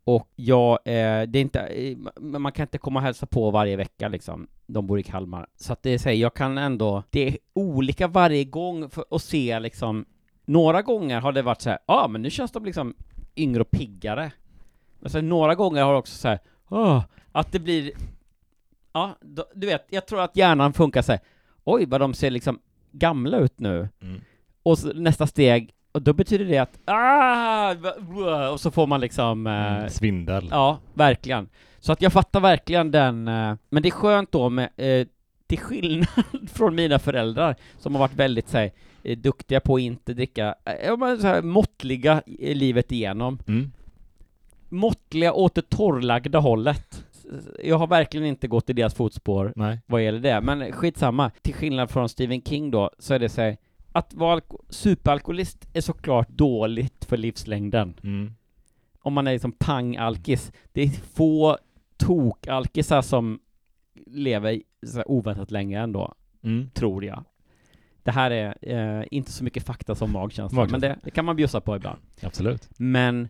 [0.03, 1.69] Och jag, eh, det är inte,
[2.19, 4.47] ma- man kan inte komma och hälsa på varje vecka liksom.
[4.71, 5.47] De bor i Kalmar.
[5.55, 9.05] Så att det är så här, jag kan ändå, det är olika varje gång för
[9.11, 10.05] att se liksom,
[10.45, 12.93] några gånger har det varit så här, ja ah, men nu känns de liksom
[13.35, 14.31] yngre och piggare.
[14.99, 17.91] Men sen några gånger har det också så här, "Åh", att det blir,
[18.93, 19.17] ja,
[19.53, 21.21] du vet, jag tror att hjärnan funkar så här,
[21.63, 22.59] oj vad de ser liksom
[22.91, 23.89] gamla ut nu.
[24.01, 24.21] Mm.
[24.63, 27.75] Och så nästa steg, och då betyder det att ah,
[28.51, 29.89] och så får man liksom eh, Mm.
[29.89, 30.47] Svindel.
[30.51, 31.49] Ja, verkligen.
[31.79, 35.07] Så att jag fattar verkligen den, eh, men det är skönt då med, eh,
[35.47, 36.07] till skillnad
[36.53, 38.71] från mina föräldrar, som har varit väldigt så här,
[39.03, 43.39] eh, duktiga på att inte dricka, eh, så här, måttliga livet igenom.
[43.47, 43.71] Mm.
[44.69, 47.05] Måttliga åt det torrlagda hållet.
[47.63, 49.79] Jag har verkligen inte gått i deras fotspår Nej.
[49.85, 51.31] vad gäller det, men skitsamma.
[51.41, 53.57] Till skillnad från Stephen King då, så är det så här,
[53.91, 58.33] att vara alko- superalkoholist är såklart dåligt för livslängden Mm.
[59.01, 60.51] om man är liksom pang-alkis.
[60.73, 61.57] Det är få
[61.97, 63.39] tok-alkisar som
[64.05, 66.69] lever så oväntat länge ändå, Mm.
[66.73, 67.23] tror jag.
[68.03, 70.67] Det här är eh, inte så mycket fakta som Magkänsla.
[70.71, 71.99] men det, det kan man bjussa på ibland.
[72.21, 72.69] Absolut.
[72.77, 73.27] Men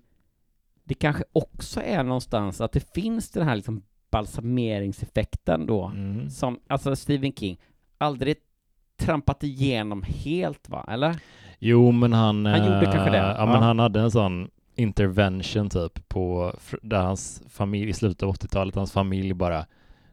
[0.83, 6.29] det kanske också är någonstans att det finns den här liksom balsameringseffekten då, Mm.
[6.29, 7.57] som, alltså Stephen King,
[7.97, 8.35] aldrig
[8.99, 11.15] trampat igenom helt va, eller?
[11.59, 12.45] Jo, men han...
[12.45, 13.17] Han gjorde eh, kanske det.
[13.17, 13.45] Ja, Ja.
[13.45, 18.75] men han hade en sån intervention typ på, där hans familj, i slutet av 80-talet,
[18.75, 19.65] hans familj bara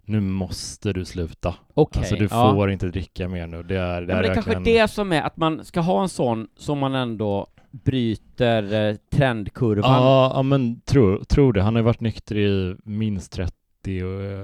[0.04, 1.54] nu måste du sluta.
[1.74, 2.52] Okej, Alltså du ja.
[2.54, 3.62] får inte dricka mer nu.
[3.62, 5.64] Det är, det Ja, är men det är kanske verkligen- det som är, att man
[5.64, 10.02] ska ha en sån som man ändå bryter eh, trendkurvan.
[10.02, 11.62] Ja, ja men tror, tror det.
[11.62, 13.52] Han har ju varit nykter i minst 30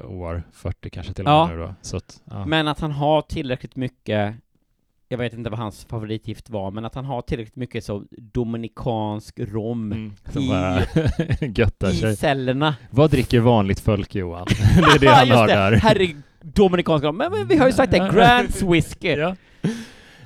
[0.05, 1.47] år, 40 kanske till och Ja.
[1.47, 1.75] med nu då.
[1.83, 2.47] Så att, ja.
[2.47, 4.35] Men att han har tillräckligt mycket,
[5.09, 9.39] jag vet inte vad hans favoritgift var, men att han har tillräckligt mycket så dominikansk
[9.39, 10.13] rom Mm,
[11.41, 12.75] i- i cellerna.
[12.91, 14.47] Vad dricker vanligt folk Johan?
[14.77, 15.53] det är det han har det.
[15.55, 15.73] där.
[15.73, 16.07] Herre,
[16.41, 17.17] dominikansk rom.
[17.17, 19.09] Men, men vi har ju sagt det, Grants whisky.
[19.09, 19.37] Ja.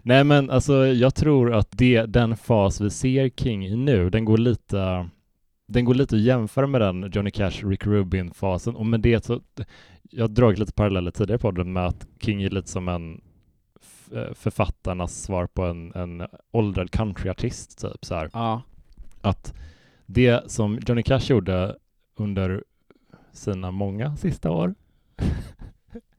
[0.02, 4.24] Nej men alltså jag tror att det, den fas vi ser King i nu, den
[4.24, 5.08] går lite
[5.66, 9.40] den går lite att jämföra med den Johnny Cash, Rick Rubin-fasen och med det så
[10.10, 13.20] jag har dragit lite paralleller tidigare på den med att King är lite som en
[14.12, 18.30] eh, författarnas svar på en, en åldrad countryartist typ så här.
[18.32, 18.62] Ja.
[19.20, 19.54] Att
[20.06, 21.76] det som Johnny Cash gjorde
[22.16, 22.64] under
[23.32, 24.74] sina många sista år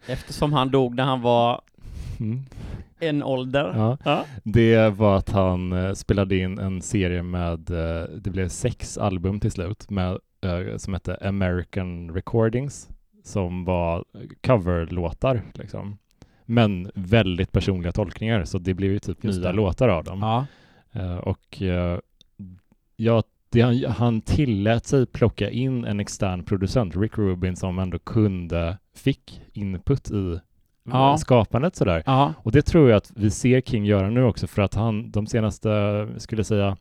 [0.08, 1.62] Eftersom han dog när han var
[2.20, 2.46] mm,
[3.00, 3.74] En ålder.
[3.76, 3.98] Ja.
[4.06, 4.26] Ja.
[4.44, 9.40] Det var att han eh, spelade in en serie med, eh, det blev sex album
[9.40, 12.90] till slut, med, eh, som hette American Recordings,
[13.24, 14.06] som var
[14.42, 15.98] coverlåtar liksom.
[16.46, 19.56] Men väldigt personliga tolkningar, så det blev ju typ Just nya det.
[19.56, 20.20] låtar av dem.
[20.22, 20.46] Ja.
[21.22, 22.00] Och eh,
[22.96, 28.00] ja, det, han, han tillät sig plocka in en extern producent, Rick Rubin, som ändå
[28.00, 30.40] kunde, fick input i
[30.92, 31.12] Ja.
[31.12, 32.04] eh, skapandet sådär.
[32.06, 32.34] Ja.
[32.44, 35.28] Och det tror jag att vi ser King göra nu också för att han de
[35.28, 36.78] senaste, skulle säga,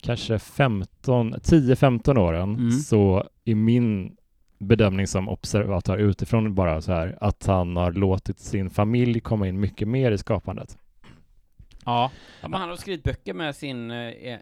[0.00, 2.70] kanske 15, 10-15 åren Mm.
[2.70, 4.16] så i min
[4.58, 9.60] bedömning som observatör utifrån bara så här att han har låtit sin familj komma in
[9.60, 10.78] mycket mer i skapandet.
[11.84, 12.10] Ja.
[12.42, 13.96] ja, men han har skrivit böcker med sin, eh,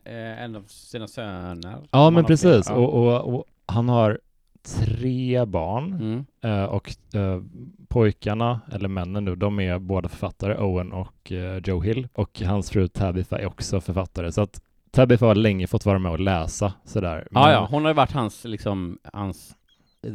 [0.05, 1.77] eh, en av sina söner.
[1.91, 2.71] Ja, men precis.
[2.71, 4.21] Och, och, och han har
[4.67, 6.25] tre barn Mm.
[6.45, 7.43] eh, och eh,
[7.89, 12.09] pojkarna, eller männen nu, de är båda författare, Owen och eh, Joe Hill.
[12.13, 14.33] Och hans fru Tabitha är också författare.
[14.33, 17.29] Så att Tabitha har länge fått vara med och läsa sådär.
[17.31, 19.55] Men- ja, hon har ju varit hans, liksom, hans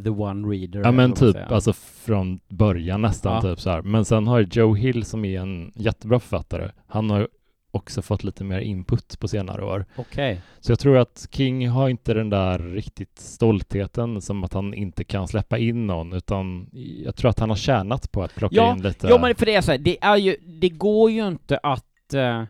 [0.04, 0.82] the one reader.
[0.84, 3.42] Ja men typ, alltså från början nästan Ja.
[3.42, 3.82] typ så här.
[3.82, 7.28] Men sen har Joe Hill som är en jättebra författare, han har
[7.72, 9.86] också fått lite mer input på senare år.
[9.96, 10.42] Okej.
[10.60, 15.04] Så jag tror att King har inte den där riktigt stoltheten som att han inte
[15.04, 16.70] kan släppa in någon, utan
[17.06, 19.08] jag tror att han har tjänat på att plocka Ja, in lite...
[19.08, 22.14] Ja men för det är så här, det är ju, det går ju inte att,
[22.14, 22.44] eh,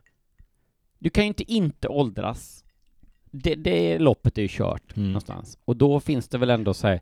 [0.99, 2.63] du kan ju inte inte åldras.
[3.31, 5.07] Det, det loppet är ju kört Mm.
[5.09, 5.57] någonstans.
[5.65, 7.01] Och då finns det väl ändå så här,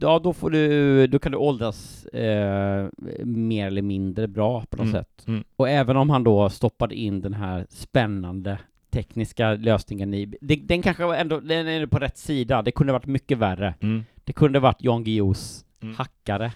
[0.00, 2.88] ja då får du, då kan du åldras eh,
[3.24, 5.24] mer eller mindre bra på något Mm, sätt.
[5.26, 5.44] mm.
[5.56, 8.58] Och även om han då stoppade in den här spännande
[8.90, 12.92] tekniska lösningen i, det, den kanske var ändå, den är på rätt sida, det kunde
[12.92, 13.74] varit mycket värre.
[13.80, 14.04] Mm.
[14.24, 15.96] Det kunde varit Jan Guillous Mm.
[15.96, 16.52] hackare.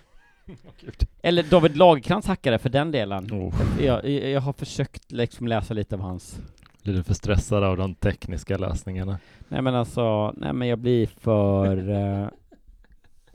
[1.22, 3.24] Eller David Lagercrantz hackare för den delen.
[3.32, 6.40] Oh, Jag, jag, jag har försökt liksom läsa lite av hans
[6.82, 9.18] blir du för stressad av de tekniska lösningarna?
[9.48, 12.28] Nej men alltså, nej men jag blir för eh,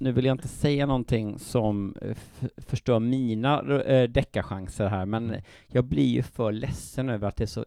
[0.03, 2.17] Nu vill jag inte säga någonting som eh,
[2.57, 5.35] förstör mina eh, deckarchanser här men
[5.67, 7.65] jag blir ju för ledsen över att det är så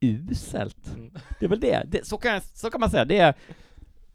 [0.00, 0.96] uselt.
[1.40, 3.34] Det är väl det, det så, kan jag, så kan man säga, det är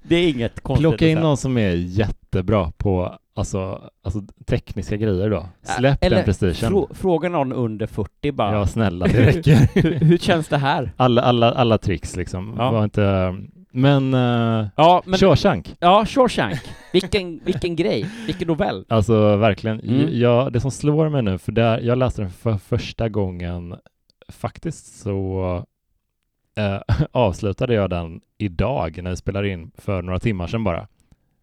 [0.02, 5.30] Det är inget konstigt Plocka in någon som är jättebra på alltså, alltså tekniska grejer
[5.30, 5.46] då.
[5.62, 6.70] Släpp Eller den prestigen.
[6.70, 9.82] Frå, fråga någon under 40 bara Ja, snälla, det räcker.
[9.82, 10.94] hur, hur känns det här?
[10.98, 12.56] alla, alla, alla tricks liksom.
[12.58, 12.72] Ja.
[12.72, 13.36] Var inte...
[13.72, 14.14] Men...
[14.14, 15.76] Uh, Ja, men Shawshank.
[15.80, 16.60] Ja, Shawshank.
[16.94, 18.86] Vilken, vilken grej, vilken novell.
[18.90, 19.80] Alltså verkligen.
[19.80, 20.20] Mm.
[20.20, 23.76] Ja, det som slår mig nu, för där, jag läste den för första gången
[24.30, 25.66] faktiskt så
[26.58, 26.82] eh,
[27.12, 30.88] avslutade jag den idag när vi spelade in för några timmar sedan bara.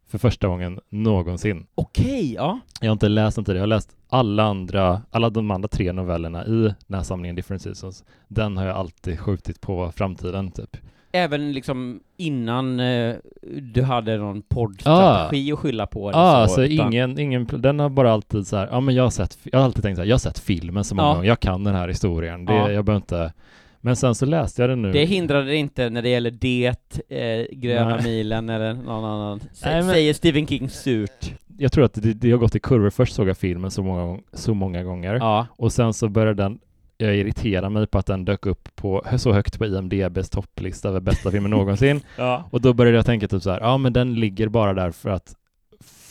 [0.06, 1.66] För första gången någonsin.
[1.74, 2.60] Okej, ja.
[2.80, 3.58] Jag har inte läst den tidigare.
[3.58, 7.62] Jag har läst alla andra, alla de andra tre novellerna i den här samlingen Different
[7.62, 8.04] Seasons.
[8.28, 10.76] Den har jag alltid skjutit på framtiden typ.
[11.12, 13.14] Även liksom innan eh,
[13.62, 17.88] du hade någon poddstrategi att skylla på Ja, så, alltså utan- ingen, ingen, den har
[17.88, 20.08] bara alltid så här, ja men jag har sett, jag har alltid tänkt så här,
[20.08, 21.14] jag har sett filmen så många Ja.
[21.14, 22.70] gånger, jag kan den här historien, det, Ja.
[22.72, 23.32] jag behöver inte,
[23.80, 24.92] men sen så läste jag den nu.
[24.92, 26.66] Det hindrade inte när det gäller det,
[27.08, 28.04] eh, Gröna Nej.
[28.04, 31.32] milen eller någon annan, Sä- Nej, men- säger Stephen King surt.
[31.60, 34.18] Jag tror att det, det har gått i kurvor, först såg jag filmen så många,
[34.32, 36.58] så många gånger, Ja, och sen så började den,
[36.98, 41.00] jag irriterade mig på att den dök upp på, så högt på IMDBs topplista över
[41.00, 42.44] bästa filmen någonsin, ja.
[42.50, 45.10] och då började jag tänka typ så här, ja men den ligger bara där för
[45.10, 45.34] att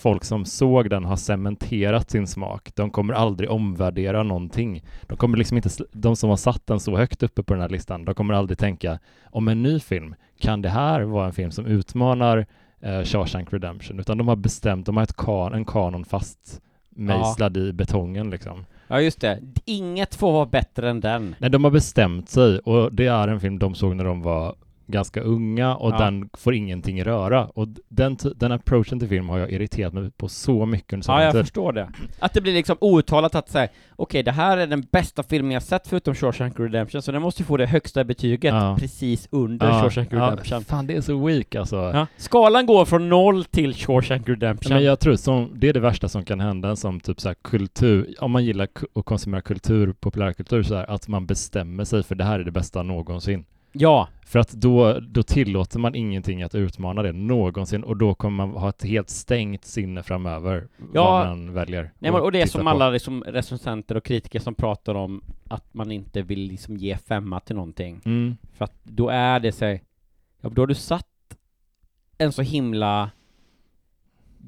[0.02, 2.72] folk som såg den har cementerat sin smak.
[2.76, 4.84] De kommer aldrig omvärdera någonting.
[5.02, 7.70] De kommer liksom inte, de som har satt den så högt uppe på den här
[7.70, 11.52] listan, de kommer aldrig tänka om en ny film, kan det här vara en film
[11.52, 12.46] som utmanar
[12.82, 14.00] eh, Shawshank Redemption?
[14.00, 18.66] Utan de har bestämt, de har ett kan, en kanon fast mejslad i betongen liksom
[18.88, 19.40] ja, just det.
[19.66, 21.36] Inget får vara bättre än den.
[21.40, 24.56] Nej, de har bestämt sig och det är en film de såg när de var
[24.88, 25.98] ganska unga och Ja.
[25.98, 27.46] den får ingenting röra.
[27.46, 31.24] Och den, den approachen till film har jag irriterat mig på så mycket under Ja,
[31.24, 31.42] jag tid.
[31.42, 31.90] förstår det.
[32.20, 35.64] Att det blir liksom outtalat att säga, okej, det här är den bästa filmen jag
[35.64, 38.78] sett förutom Shawshank Redemption, så den måste ju få det högsta betyget Ja.
[38.80, 40.64] precis under Shawshank Redemption.
[40.64, 41.76] fan det är så weak alltså.
[41.76, 42.08] Ja.
[42.18, 44.74] Skalan går från noll till Shawshank Redemption.
[44.74, 47.36] Men jag tror som, det är det värsta som kan hända som typ så här
[47.42, 52.16] kultur, om man gillar att konsumera kultur, populärkultur så här, att man bestämmer sig för
[52.16, 53.46] det här är det bästa någonsin.
[53.72, 58.46] Ja, För att då, då tillåter man ingenting att utmana det någonsin och då kommer
[58.46, 61.12] man ha ett helt stängt sinne framöver Ja.
[61.12, 61.92] vad man väljer.
[62.00, 62.70] Nej, men, och det är som på.
[62.70, 67.40] alla liksom, recensenter och kritiker som pratar om att man inte vill liksom ge femma
[67.40, 68.02] till någonting.
[68.06, 68.38] Mm.
[68.54, 69.66] För att då är det så,
[70.42, 71.08] ja då har du satt
[72.18, 73.10] en så himla,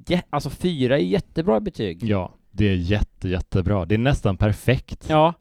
[0.05, 2.03] jä- alltså fyra är jättebra betyg.
[2.03, 3.85] Ja, Det är jätte, jättebra.
[3.85, 5.05] Det är nästan perfekt.
[5.09, 5.33] Ja.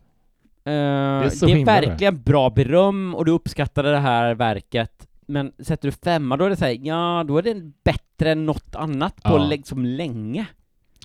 [0.69, 5.09] Eh, det är, det är verkligen bra beröm och du uppskattade det här verket.
[5.27, 8.47] Men sätter du femma då är det så här, ja då är det bättre än
[8.47, 9.47] något annat på Ja.
[9.49, 10.47] liksom länge.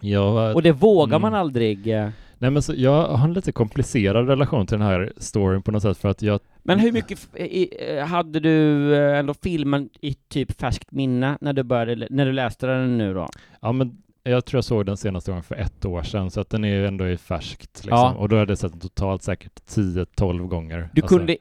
[0.01, 1.39] Jag, Och det vågar man Mm.
[1.39, 1.87] aldrig.
[1.87, 2.09] eh.
[2.37, 5.81] nej men så, jag har en lite komplicerad relation till den här storyn på något
[5.81, 10.59] sätt för att jag Men hur mycket i, eh, hade du ändå filmen i typ
[10.61, 13.27] färskt minne när du började, när du läste den nu då?
[13.61, 16.49] Ja men jag tror jag såg den senaste gången för ett år sedan så att
[16.49, 17.89] den är ju ändå i färskt liksom.
[17.97, 18.13] Ja.
[18.13, 20.89] Och då hade jag sett den totalt säkert 10-12 gånger.
[20.93, 21.37] Du Alltså, kunde,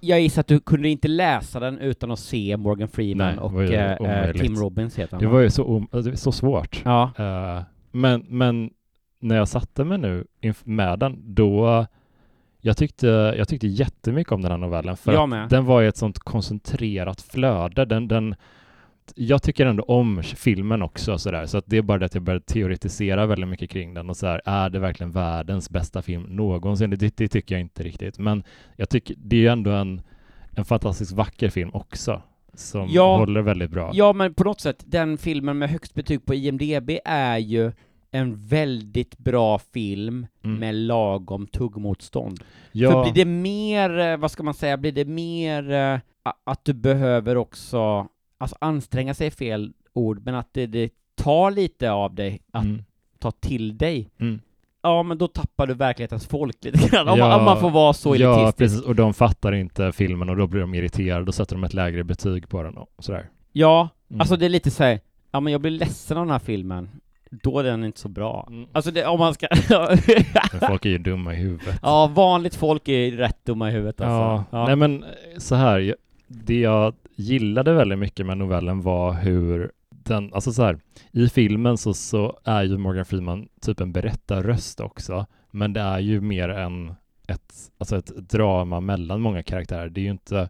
[0.00, 3.52] jag gissar att du kunde inte läsa den utan att se Morgan Freeman Nej, och
[4.00, 4.42] omöjligt.
[4.42, 5.32] Tim Robbins heter han Det va?
[5.32, 6.82] var ju så, alltså, så svårt.
[6.84, 7.62] Ja, Eh,
[7.92, 8.70] men, men
[9.20, 10.24] när jag satte mig nu
[10.64, 11.86] med den, då
[12.60, 13.06] jag tyckte,
[13.38, 17.84] jag tyckte jättemycket om den här novellen för den var i ett sånt koncentrerat flöde.
[17.84, 18.34] Den, den,
[19.16, 22.22] jag tycker ändå om filmen också sådär, så att det är bara det att jag
[22.22, 26.22] började teoretisera väldigt mycket kring den och så här, är det verkligen världens bästa film
[26.22, 26.90] någonsin?
[26.90, 28.42] Det, det tycker jag inte riktigt, men
[28.76, 30.00] jag tycker det är ju ändå en,
[30.56, 32.22] en fantastiskt vacker film också,
[32.54, 33.16] som Ja.
[33.16, 33.90] håller väldigt bra.
[33.94, 37.72] ja men på något sätt, den filmen med högst betyg på IMDB är ju
[38.10, 40.60] en väldigt bra film Mm.
[40.60, 42.40] med lagom tuggmotstånd.
[42.72, 45.98] ja, För blir det mer, eh, vad ska man säga, blir det mer eh,
[46.44, 48.06] att du behöver också,
[48.38, 52.64] alltså anstränga sig är fel ord, men att det, det tar lite av dig att
[52.64, 52.82] mm,
[53.18, 54.10] ta till dig.
[54.20, 54.40] mm.
[54.82, 57.70] Ja, men då tappar du verklighetens folk lite grann, om, Ja, man, om man får
[57.70, 58.58] vara så Ja, elitistisk.
[58.58, 58.80] precis.
[58.88, 61.24] Och de fattar inte filmen och då blir de irriterade.
[61.24, 63.28] Då sätter de ett lägre betyg på den och sådär.
[63.52, 64.20] Ja, Mm.
[64.20, 65.00] alltså det är lite såhär,
[65.32, 66.88] ja men jag blir ledsen av den här filmen,
[67.30, 68.46] då är den inte så bra.
[68.50, 68.68] Mm.
[68.72, 69.46] Alltså det, om man ska...
[70.52, 71.78] Men folk är ju dumma i huvudet.
[71.82, 74.44] ja, vanligt folk är rätt dumma i huvudet alltså.
[74.56, 75.04] Ja, nej men
[75.38, 75.94] så här,
[76.28, 80.78] det jag gillade väldigt mycket med novellen var hur den, alltså så här,
[81.12, 85.98] i filmen så, så är ju Morgan Freeman typ en berättarröst också, men det är
[85.98, 86.94] ju mer än
[87.28, 89.88] ett, alltså ett drama mellan många karaktärer.
[89.88, 90.48] Det är ju inte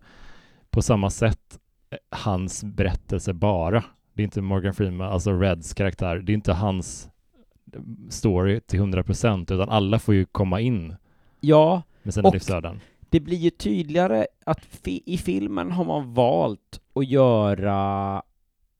[0.70, 1.58] på samma sätt
[1.90, 3.84] eh, hans berättelse bara.
[4.12, 7.08] Det är inte Morgan Freeman, alltså Reds karaktär, det är inte hans
[7.72, 10.94] eh, story till 100% utan alla får ju komma in
[11.40, 12.80] ja, med sina Och- livsöden.
[13.10, 18.22] Det blir ju tydligare att fi- i filmen har man valt att göra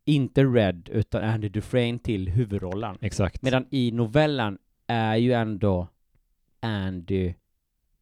[0.05, 2.97] inte Red utan Andy Dufresne till huvudrollen.
[3.01, 3.43] Exakt.
[3.43, 5.89] Medan i novellen är ju ändå
[6.61, 7.27] Andy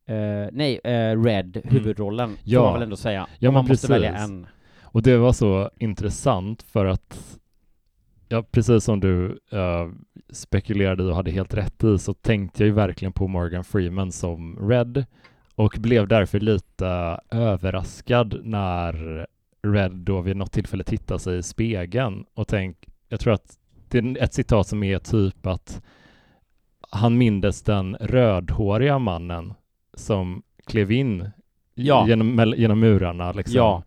[0.06, 2.60] eh, nej, eh, Red huvudrollen, Ja.
[2.60, 3.26] får man väl ändå säga.
[3.38, 4.28] Ja, man måste välja precis.
[4.30, 4.46] en.
[4.82, 7.38] Och det var så intressant för att,
[8.28, 9.88] ja, precis som du eh,
[10.30, 14.68] spekulerade och hade helt rätt i, så tänkte jag ju verkligen på Morgan Freeman som
[14.68, 15.04] Red
[15.56, 19.26] och blev därför lite överraskad när
[19.62, 23.98] Red då vid något tillfälle tittade sig i spegeln och tänk, jag tror att det
[23.98, 25.82] är ett citat som är typ att
[26.90, 29.54] han mindes den rödhåriga mannen
[29.94, 31.30] som klev in
[31.74, 32.08] Ja.
[32.08, 33.56] genom, genom murarna liksom.
[33.56, 33.82] Ja.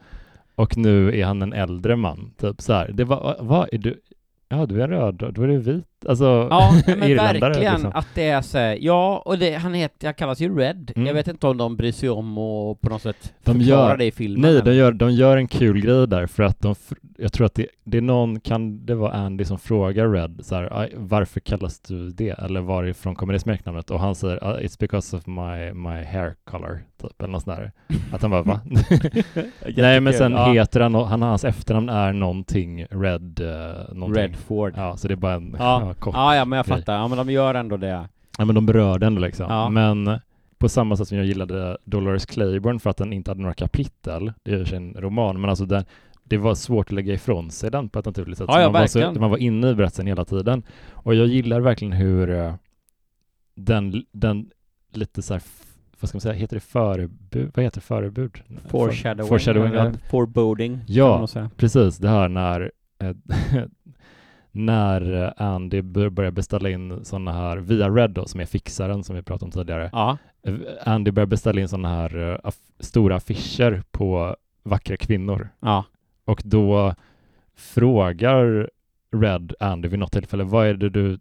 [0.55, 2.91] Och nu är han en äldre man, typ så här.
[2.91, 4.01] Det var, vad är du?
[4.49, 5.85] Ja, du är röd, då är du vit.
[6.07, 7.91] Alltså, Ja, men verkligen liksom.
[7.95, 10.91] att det är så här, ja, och det, han heter, han kallas ju Red.
[10.95, 11.07] Mm.
[11.07, 14.05] Jag vet inte om de bryr sig om och på något sätt De gör- det
[14.05, 14.53] i filmen.
[14.53, 16.75] Nej, de gör, de gör en kul grej där för att de,
[17.17, 20.55] jag tror att det, det är någon, kan det vara Andy som frågar Red så
[20.55, 22.29] här, "Aj, varför kallas du det?
[22.39, 23.91] Eller varifrån kommer det smeknamnet?
[23.91, 27.57] Och han säger, "Ah, it's because of my, my hair color, typ, eller något sånt
[27.57, 27.71] där.
[28.11, 28.59] Att han bara, va?
[29.77, 30.51] Nej, men sen ja.
[30.53, 34.23] heter han, han, hans efternamn är någonting Red, uh, någonting.
[34.23, 34.73] Redford.
[34.75, 35.88] Ja, så det är bara en Ja.
[35.89, 36.77] Ja, kort Ja, ja, men jag grej.
[36.77, 36.93] fattar.
[36.93, 38.07] Ja, men de gör ändå det.
[38.37, 39.45] Ja, men de berörde ändå liksom.
[39.49, 39.69] Ja.
[39.69, 40.19] Men
[40.57, 44.33] på samma sätt som jag gillade Dolores Claiborne för att den inte hade några kapitel,
[44.43, 45.85] det är ju en roman, men alltså den,
[46.23, 48.45] det var svårt att lägga ifrån sig den på ett naturligt sätt.
[48.49, 49.13] Ja, Så ja, man, var verkligen.
[49.15, 50.63] så, man var inne i berättelsen hela tiden.
[50.91, 52.53] Och jag gillar verkligen hur eh,
[53.55, 54.49] den, den
[54.93, 55.43] lite så här,
[55.99, 57.51] vad ska man säga, heter det förebud?
[57.55, 57.81] Vad heter?
[57.81, 58.41] Förebud?
[58.67, 59.27] Foreshadowing.
[59.29, 59.93] Foreshadowing.
[60.09, 60.79] Foreboding.
[60.87, 61.27] Ja.
[61.57, 62.71] Precis, det här när
[63.03, 63.15] eh,
[64.65, 69.15] när Andy bör- börjar beställa in sådana här, via Red då, som är fixaren som
[69.15, 69.89] vi pratade om tidigare.
[69.93, 70.17] Ja.
[70.43, 70.53] Eh,
[70.83, 75.49] Andy börjar beställa in sådana här eh, aff- stora affischer på vackra kvinnor.
[75.59, 75.83] Ja.
[76.25, 76.95] Och då
[77.55, 78.69] frågar
[79.11, 81.19] Red Andy vid något tillfälle, vad är det du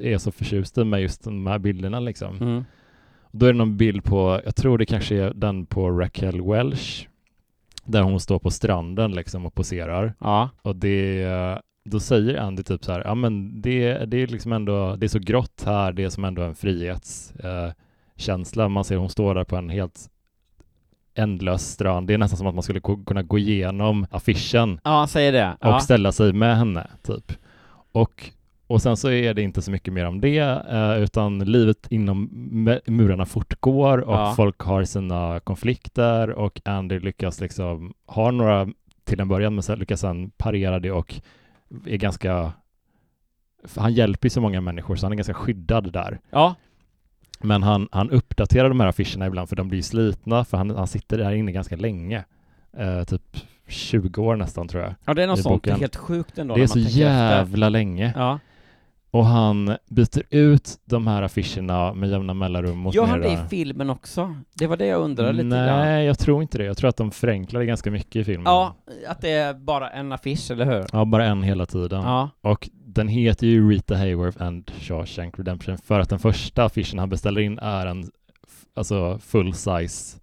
[0.00, 2.36] är så förtjust i med just de här bilderna liksom?
[2.40, 2.64] Mm.
[3.32, 7.08] Då är det någon bild på, jag tror det kanske är den på Raquel Welch,
[7.84, 10.14] där hon står på stranden liksom och poserar.
[10.18, 10.48] Ja.
[10.62, 11.22] Och det,
[11.84, 15.08] då säger Andy typ så här, ja men det, det är liksom ändå, det är
[15.08, 18.62] så grått här, det är som ändå en frihetskänsla.
[18.64, 20.08] Eh, man ser hon står där på en helt
[21.14, 22.06] ändlös strand.
[22.06, 25.56] Det är nästan som att man skulle kunna gå igenom affischen Ja, säger det.
[25.60, 25.80] och Ja.
[25.80, 27.32] ställa sig med henne, typ.
[27.92, 28.30] Och
[28.66, 30.38] och sen så är det inte så mycket mer om det,
[30.70, 32.28] eh, utan livet inom
[32.86, 34.32] murarna fortgår och Ja.
[34.36, 38.68] folk har sina konflikter och Andy lyckas liksom, har några
[39.04, 41.14] till en början, men sen lyckas han parera det och
[41.86, 42.52] är ganska,
[43.76, 46.20] han hjälper ju så många människor så han är ganska skyddad där.
[46.30, 46.54] Ja,
[47.40, 50.86] Men han, han uppdaterar de här affischerna ibland för de blir slitna för han, han
[50.86, 52.24] sitter där inne ganska länge.
[52.76, 53.36] Eh, typ
[53.68, 54.94] 20 år nästan tror jag.
[55.04, 55.64] ja det är något sånt.
[55.64, 56.98] Det är helt sjukt ändå det är så tänker efter.
[57.00, 58.12] jävla länge.
[58.16, 58.38] Ja.
[59.12, 63.38] Och han byter ut de här affischerna med jämna mellanrum mot Gör han det i
[63.50, 64.34] filmen också?
[64.54, 65.66] Det var det jag undrade lite grann.
[65.66, 66.64] Nej, jag tror inte det.
[66.64, 68.52] Jag tror att de förenklar det ganska mycket i filmen.
[68.52, 68.74] Ja,
[69.08, 70.86] att det är bara en affisch, eller hur?
[70.92, 72.02] Ja, bara en hela tiden.
[72.02, 72.30] Ja.
[72.40, 77.08] Och den heter ju Rita Hayworth and Shawshank Redemption för att den första affischen han
[77.08, 78.10] beställer in är en
[78.74, 80.18] alltså full size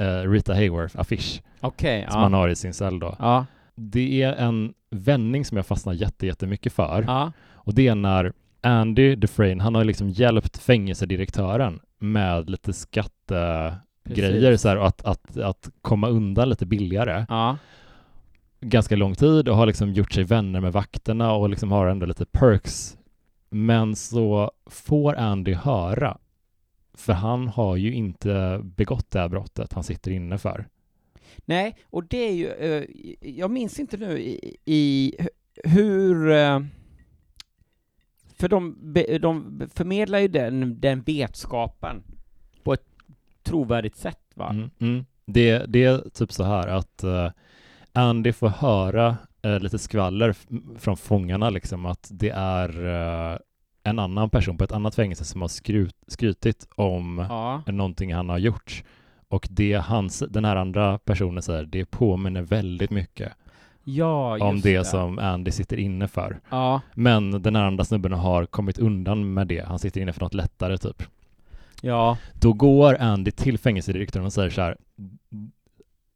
[0.00, 2.38] eh, Rita Hayworth-affisch Okej, som han ja.
[2.38, 3.16] har i sin cell då.
[3.18, 7.04] Ja, Det är en vändning som jag fastnar jätte, jättemycket för.
[7.06, 7.32] ja.
[7.68, 14.60] Och det är när Andy Dufresne, han har liksom hjälpt fängelsedirektören med lite skattegrejer Precis.
[14.60, 17.26] så här, och att, att, att komma undan lite billigare.
[17.28, 17.58] Ja.
[18.60, 22.06] Ganska lång tid och har liksom gjort sig vänner med vakterna och liksom har ändå
[22.06, 22.96] lite perks.
[23.50, 26.18] Men så får Andy höra,
[26.94, 30.68] för han har ju inte begått det här brottet han sitter inne för.
[31.44, 32.84] Nej, och det är ju, eh,
[33.20, 35.14] jag minns inte nu i, i
[35.64, 36.60] hur, eh,
[38.38, 38.76] för de,
[39.20, 42.02] de förmedlar ju den, den vetskapen
[42.62, 42.86] på ett
[43.42, 44.50] trovärdigt sätt va?
[44.50, 45.06] Mm, mm.
[45.26, 47.30] Det, det är typ så här att eh,
[47.92, 50.34] Andy får höra eh, lite skvaller
[50.78, 53.38] från fångarna liksom att det är eh,
[53.82, 58.28] en annan person på ett annat fängelse som har skrut, skrutit om Ja, någonting han
[58.28, 58.84] har gjort.
[59.28, 63.32] Och det hans, den här andra personen säger, det påminner väldigt mycket
[63.96, 66.40] ja om det, som Andy sitter inne för.
[66.50, 69.64] Ja, Men den andra snubben har kommit undan med det.
[69.66, 71.02] Han sitter inne för något lättare typ.
[71.82, 74.76] ja, Då går Andy till fängelsedirektören och säger så här.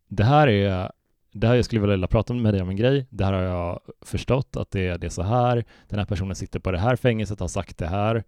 [0.08, 0.90] Det här är,
[1.32, 3.06] det här jag skulle vilja prata med dig om en grej.
[3.10, 5.64] Det här har jag förstått att det är, det är så här.
[5.88, 8.24] Den här personen sitter på det här fängelset, har sagt det här.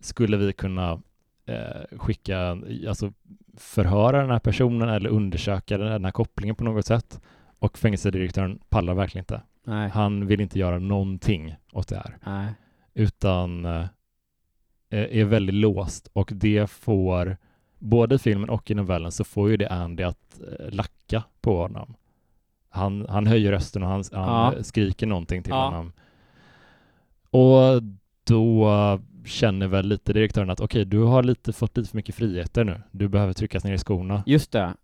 [0.00, 1.00] Skulle vi kunna
[1.46, 2.58] eh, skicka,
[2.88, 3.12] alltså
[3.56, 7.20] förhöra den här personen eller undersöka den här kopplingen på något sätt?
[7.60, 9.42] Och fängelsedirektören pallar verkligen inte.
[9.66, 12.52] nej, Han vill inte göra någonting åt det här nej,
[12.94, 13.86] utan eh,
[14.90, 17.36] är väldigt låst och det får
[17.78, 21.56] både i filmen och i novellen så får ju det Andy att eh, lacka på
[21.62, 21.94] honom.
[22.68, 24.62] Han, han höjer rösten och han, han Ja.
[24.62, 25.64] skriker någonting till Ja.
[25.64, 25.92] honom.
[27.30, 27.82] Och
[28.24, 28.68] då
[29.24, 32.82] känner väl lite direktören att okej, du har lite fått lite för mycket friheter nu.
[32.90, 34.22] Du behöver tryckas ner i skorna.
[34.26, 34.74] just det.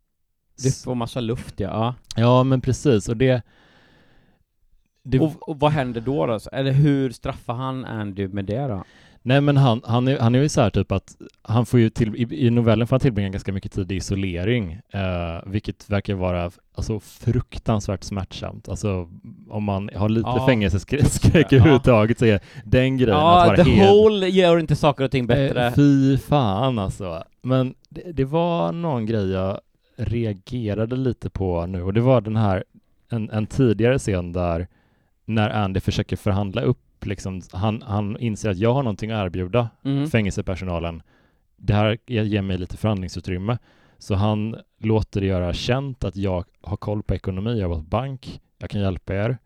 [0.63, 1.69] Du får massa luft ja.
[1.69, 1.95] ja.
[2.17, 3.09] Ja, men precis.
[3.09, 3.43] Och det...
[5.03, 6.39] det Och, och vad händer då då?
[6.53, 8.85] Eller hur straffar han Andy med det då?
[9.27, 11.91] Nej men han, han, är, han är ju så här typ att han får ju
[11.91, 16.15] till, i, i novellen får han tillbringa ganska mycket tid i isolering, eh, vilket verkar
[16.15, 18.69] vara alltså, fruktansvärt smärtsamt.
[18.69, 19.09] Alltså
[19.51, 21.57] om man har lite Ja, fängelseskräck ja.
[21.57, 23.91] överhuvudtaget så är den grejen att Ja, vara the helt...
[23.91, 25.67] whole gör inte saker och ting bättre.
[25.67, 27.25] Eh, fy fan alltså.
[27.43, 29.61] Men det, det var någon grej jag
[29.97, 32.65] reagerade lite på nu och det var den här,
[33.09, 34.67] en, en tidigare scen där
[35.25, 39.69] när Andy försöker förhandla upp liksom, han, han inser att jag har någonting att erbjuda
[39.85, 40.07] Mm.
[40.11, 41.03] fängelsepersonalen.
[41.57, 43.59] Det här ger mig lite förhandlingsutrymme.
[43.99, 47.83] Så han låter det göra känt att jag har koll på ekonomi, jag jobbar på
[47.83, 49.39] bank, jag kan hjälpa er.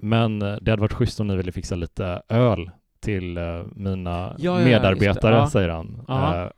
[0.00, 2.70] Men eh, det hade varit schysst om ni ville fixa lite öl
[3.00, 5.34] till eh, mina Ja, ja, medarbetare.
[5.34, 5.48] Ja.
[5.50, 6.04] säger han.
[6.08, 6.50] Ja.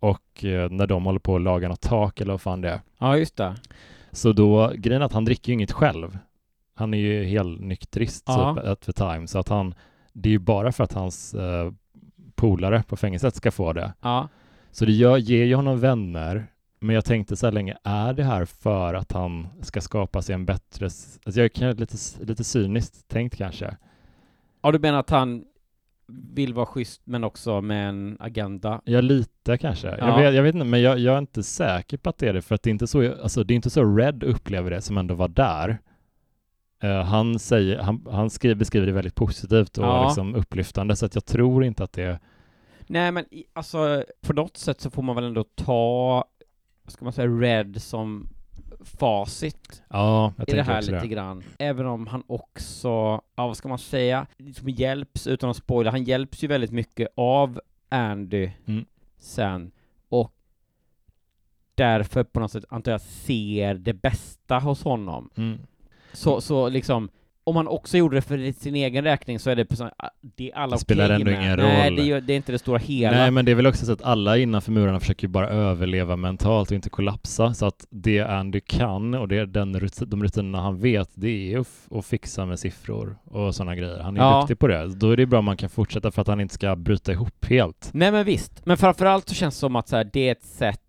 [0.00, 2.80] Och eh, när de håller på att laga något tak eller vad fan det är.
[2.98, 3.54] Ja, just det.
[4.12, 6.18] Så då, grejen är att han dricker ju inget själv.
[6.74, 8.54] Han är ju helnyktrist Ja.
[8.54, 9.74] typ at the time, så att han,
[10.12, 11.72] det är ju bara för att hans eh,
[12.34, 13.92] polare på fängelset ska få det.
[14.00, 14.28] Ja.
[14.70, 16.46] Så det gör, ger ju honom vänner,
[16.80, 20.34] men jag tänkte så här länge, är det här för att han ska skapa sig
[20.34, 23.76] en bättre, alltså jag är kanske lite, lite cyniskt tänkt kanske.
[24.62, 25.44] ja, du menar att han
[26.08, 28.80] vill vara schysst men också med en agenda?
[28.84, 29.88] Jag litar kanske.
[29.88, 30.16] Jag, Ja.
[30.16, 32.42] vet, jag vet inte, men jag, jag är inte säker på att det är det,
[32.42, 34.98] för att det är inte så, alltså det är inte så Red upplever det som
[34.98, 35.78] ändå var där.
[36.82, 40.04] Eh, han, säger, han, han skriver, beskriver det väldigt positivt och Ja.
[40.08, 42.20] liksom upplyftande, så att jag tror inte att det
[42.90, 46.24] Nej, men alltså på något sätt så får man väl ändå ta,
[46.84, 48.28] vad ska man säga, Red som
[48.80, 51.06] facit Ja, i det här lite det.
[51.06, 51.42] grann.
[51.58, 52.88] Även om han också,
[53.34, 57.08] ja vad ska man säga, liksom hjälps, utan att spoila, han hjälps ju väldigt mycket
[57.14, 58.84] av Andy Mm.
[59.18, 59.70] sen.
[60.08, 60.32] Och
[61.74, 65.30] därför på något sätt antar jag ser det bästa hos honom.
[65.36, 65.58] Mm.
[66.12, 67.08] Så, så liksom,
[67.48, 69.90] om han också gjorde det för sin egen räkning så är det, så,
[70.36, 71.40] det är alla Det spelar okej ändå med.
[71.42, 71.96] ingen Nej, roll.
[71.96, 73.16] det, är- det är inte det stora hela.
[73.16, 76.16] Nej, men det är väl också så att alla innanför murarna försöker ju bara överleva
[76.16, 77.54] mentalt och inte kollapsa.
[77.54, 79.72] Så att det Andy kan och det är den
[80.06, 83.98] de rutinerna han vet, det är att, f- att fixa med siffror och sådana grejer.
[84.00, 84.40] Han är Ja.
[84.40, 84.86] duktig på det.
[84.94, 87.44] Då är det bra om man kan fortsätta för att han inte ska bryta ihop
[87.44, 87.90] helt.
[87.92, 90.44] Nej men visst, men framförallt så känns det som att så här, det är ett
[90.44, 90.80] sätt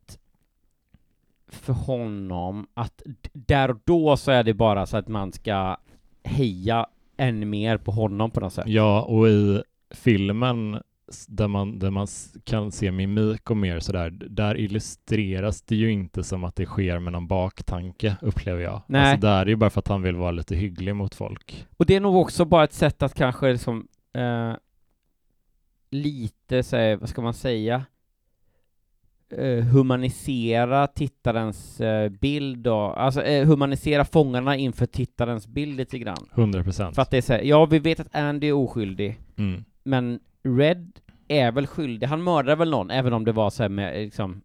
[1.52, 3.02] för honom att
[3.34, 5.78] där och då så är det bara så att man ska
[6.30, 6.86] heja
[7.18, 8.68] än mer på honom på något sätt.
[8.68, 10.80] Ja, och i filmen
[11.28, 12.08] där man, där man
[12.44, 17.00] kan se mimik och mer sådär, där illustreras det ju inte som att det sker
[17.00, 18.82] med någon baktanke, upplever jag.
[18.88, 19.02] Nej.
[19.02, 21.68] Alltså där är det ju bara för att han vill vara lite hygglig mot folk.
[21.78, 24.54] Och det är nog också bara ett sätt att kanske liksom eh,
[25.90, 27.86] lite, så här, vad ska man säga,
[29.72, 36.26] humanisera tittarens eh, bild och, alltså eh, humanisera fångarna inför tittarens bild lite grann.
[36.36, 36.96] 100 procent.
[36.96, 39.64] För att det är så här, ja vi vet att Andy är oskyldig, Mm.
[39.84, 40.92] men Red
[41.28, 44.42] är väl skyldig, han mördade väl någon, även om det var så med liksom,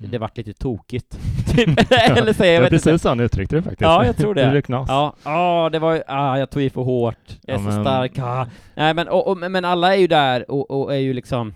[0.00, 0.10] Mm.
[0.10, 1.18] det vart lite tokigt.
[1.56, 1.68] Typ,
[2.18, 2.84] Eller så, jag det vet inte.
[2.84, 3.80] precis så han uttryckte det faktiskt.
[3.82, 4.50] Ja, jag tror det.
[4.52, 4.88] det knas.
[4.88, 7.84] Ja, ja det var ah, jag tog i för hårt, jag är Ja, så men-
[7.84, 8.46] stark, ah.
[8.74, 11.54] Nej men, och, och, men alla är ju där och, och är ju liksom,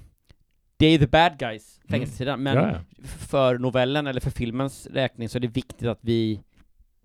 [0.83, 2.79] det är the bad guys, fängelsesidan, men Ja, ja.
[3.05, 6.41] för novellen eller för filmens räkning så är det viktigt att vi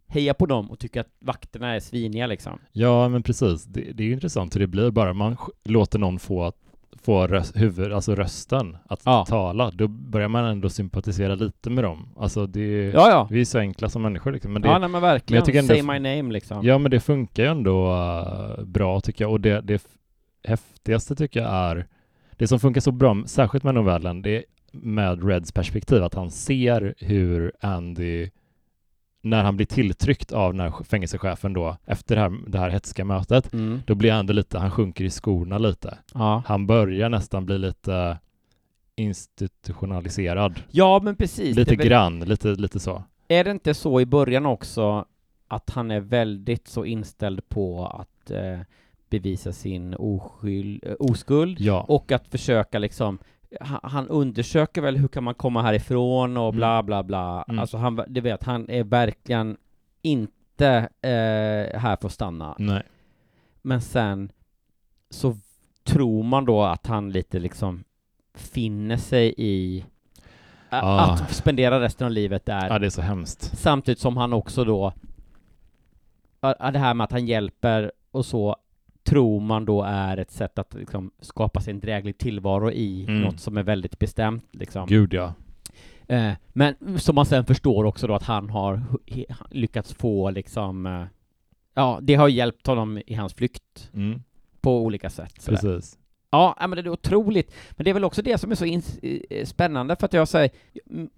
[0.07, 2.59] hejar på dem och tycker att vakterna är sviniga liksom.
[2.71, 3.63] ja, men precis.
[3.63, 6.51] Det, det är ju intressant hur det blir bara man låter någon få,
[7.03, 9.25] få röst, huvud, alltså rösten att Ja.
[9.29, 9.71] tala.
[9.71, 12.09] Då börjar man ändå sympatisera lite med dem.
[12.17, 13.27] Alltså det, Ja, ja.
[13.31, 14.53] vi är så enkla som människor liksom.
[14.53, 15.43] Men det, ja, nej men verkligen.
[15.43, 16.65] ändå- Say my name liksom.
[16.65, 19.31] Ja, men det funkar ju ändå uh, bra tycker jag.
[19.31, 19.87] Och det, det
[20.43, 21.87] häftigaste tycker jag är
[22.37, 26.31] det som funkar så bra, särskilt med novellen, det är med Reds perspektiv, att han
[26.31, 28.29] ser hur Andy,
[29.21, 33.05] när han blir tilltryckt av den här fängelsechefen då, efter det här, det här hetska
[33.05, 33.81] mötet, Mm.
[33.85, 35.97] då blir Andy lite, han sjunker i skorna lite.
[36.13, 36.43] Ja.
[36.45, 38.17] Han börjar nästan bli lite
[38.95, 40.61] institutionaliserad.
[40.71, 41.55] ja, men precis.
[41.55, 43.03] Lite väl- grann, lite, lite så.
[43.27, 45.05] Är det inte så i början också
[45.47, 48.59] att han är väldigt så inställd på att eh,
[49.09, 51.85] bevisa sin oskyld, eh, oskuld Ja.
[51.87, 53.19] och att försöka liksom
[53.61, 57.43] han, undersöker väl hur kan man komma härifrån och bla bla bla.
[57.47, 57.59] Mm.
[57.59, 59.57] Alltså han, du vet, han är verkligen
[60.01, 60.67] inte
[61.01, 62.55] eh, här för att stanna.
[62.59, 62.83] Nej.
[63.61, 64.31] Men sen
[65.09, 65.35] så
[65.83, 67.83] tror man då att han lite liksom
[68.35, 69.85] finner sig i
[70.69, 70.99] a- Ah.
[71.13, 72.67] att spendera resten av livet där.
[72.69, 73.57] Ja, det är så hemskt.
[73.57, 74.93] Samtidigt som han också då,
[76.41, 78.55] det här med att han hjälper och så,
[79.07, 83.21] tror man då är ett sätt att liksom skapa sig en dräglig tillvaro i Mm.
[83.21, 84.87] något som är väldigt bestämt liksom.
[84.87, 85.33] Gud ja.
[86.07, 88.81] Eh, men som man sen förstår också då att han har
[89.51, 91.03] lyckats få liksom, eh,
[91.73, 94.21] ja, det har hjälpt honom i hans flykt Mm,
[94.61, 95.41] på olika sätt.
[95.41, 95.57] sådär.
[95.57, 95.97] precis.
[96.29, 97.53] Ja, men det är otroligt.
[97.71, 98.65] Men det är väl också det som är så
[99.29, 100.49] eh, spännande för att jag säger,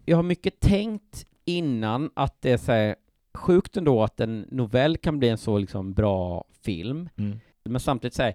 [0.06, 2.96] jag har mycket tänkt innan att det är så här,
[3.34, 7.10] sjukt ändå att en novell kan bli en så liksom bra film.
[7.18, 7.40] Mm.
[7.70, 8.34] Men samtidigt säga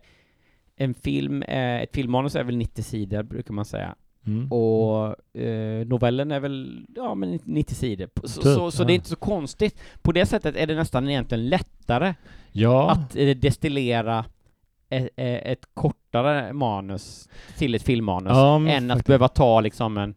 [0.77, 3.95] en film, är, ett filmmanus är väl 90 sidor brukar man säga.
[4.27, 4.53] Mm.
[4.53, 8.09] Och eh, novellen är väl, ja men 90 sidor.
[8.25, 8.87] Så, Typ, så, så ja.
[8.87, 9.81] det är inte så konstigt.
[10.03, 12.15] På det sättet är det nästan egentligen lättare
[12.53, 14.25] Ja, att eh, destillera
[14.89, 17.29] ett, ett kortare manus
[17.59, 19.07] till ett filmmanus Ja, än att faktiskt.
[19.07, 20.15] behöva ta liksom en, en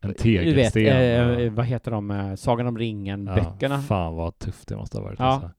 [0.00, 0.86] du vet, tegelsten.
[0.86, 1.50] eh, ja.
[1.50, 3.74] vad heter de, eh, Sagan om ringen-böckerna.
[3.74, 5.18] Ja, fan vad tufft det måste ha varit.
[5.18, 5.24] Ja.
[5.24, 5.50] Alltså.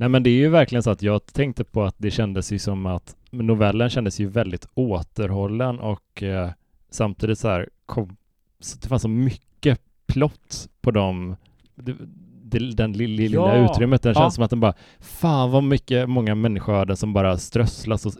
[0.00, 2.58] Nej men det är ju verkligen så att jag tänkte på att det kändes ju
[2.58, 6.50] som att novellen kändes ju väldigt återhållen och eh,
[6.90, 8.16] samtidigt så här kom,
[8.60, 11.36] så det fanns så mycket plott på dem
[11.74, 11.94] det,
[12.42, 14.02] det, den lilla, lilla Ja, utrymmet.
[14.02, 14.20] Den ja.
[14.20, 18.12] känns som att den bara fan vad mycket, många människoöden som bara strösslas och,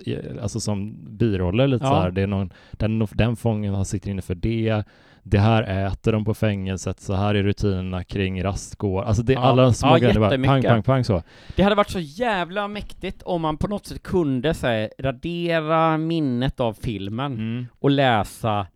[0.43, 1.91] alltså som biroller lite Ja.
[1.91, 2.11] så här.
[2.11, 4.85] Det är någon, den, den fången sitter inne för det
[5.23, 9.05] det här äter de på fängelset, så här är rutinerna kring rastgård.
[9.05, 9.41] Alltså det, Ja.
[9.41, 11.23] alla små Ja, grejer, bara pang, pang, pang så.
[11.57, 15.99] Det hade varit så jävla mäktigt om man på något sätt kunde så här, radera
[15.99, 18.67] minnet av filmen och läsa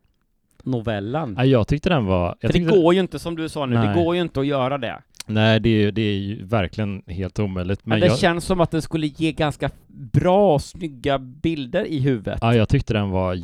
[0.63, 1.35] novellen.
[1.39, 2.37] Ja, jag tyckte den var...
[2.41, 4.05] För det går ju inte, som du sa nu, det Nej.
[4.05, 5.03] går ju inte att göra det.
[5.27, 7.81] Nej, det är, ju- det är ju verkligen helt omöjligt.
[7.87, 9.71] Men Men det jag, känns som att den skulle ge ganska
[10.13, 12.39] bra och snygga bilder i huvudet.
[12.43, 13.35] ja, jag tyckte den var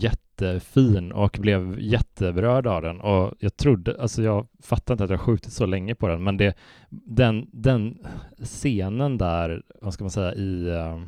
[0.41, 3.01] jättefin och blev jätteberörd av den.
[3.01, 6.37] Och jag trodde, alltså jag fattar inte att jag skjutit så länge på den, men
[6.37, 6.55] det,
[6.91, 7.99] den, den
[8.43, 10.69] scenen där, vad ska man säga, i...
[10.69, 11.01] Eh,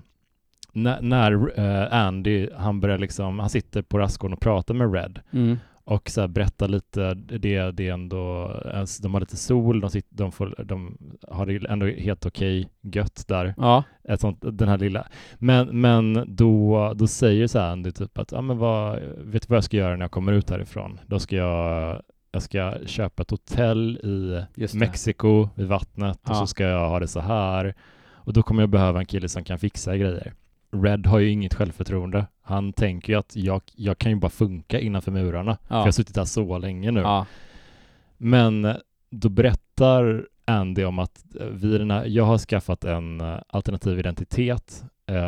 [0.74, 5.20] när, när eh, Andy, han börjar liksom, han sitter på rastgården och pratar med Red
[5.30, 9.80] Mm och så här berättar lite, det, det är ändå, alltså, de har lite sol,
[9.80, 13.85] de, sitter, de, får, de har det ändå helt okej gött där, Ja.
[14.09, 15.07] ett sånt, den här lilla.
[15.39, 19.47] Men, men då, då säger så här Andy typ att, ja men vad, vet du
[19.49, 21.01] vad jag ska göra när jag kommer ut härifrån?
[21.07, 22.03] Då ska jag,
[22.33, 24.45] jag ska köpa ett hotell i.
[24.78, 26.35] Mexiko vid vattnet och Ja.
[26.35, 27.74] så ska jag ha det så här.
[28.24, 30.33] Och då kommer jag behöva en kille som kan fixa grejer.
[30.72, 32.26] Red har ju inget självförtroende.
[32.42, 35.56] Han tänker ju att jag, jag kan ju bara funka innanför murarna.
[35.68, 35.84] För jag Ja.
[35.84, 37.00] har suttit här så länge nu.
[37.00, 37.26] Ja.
[38.18, 38.76] Men eh,
[39.10, 43.98] då berättar Andy om att eh, vid den här, jag har skaffat en eh, alternativ
[43.98, 44.84] identitet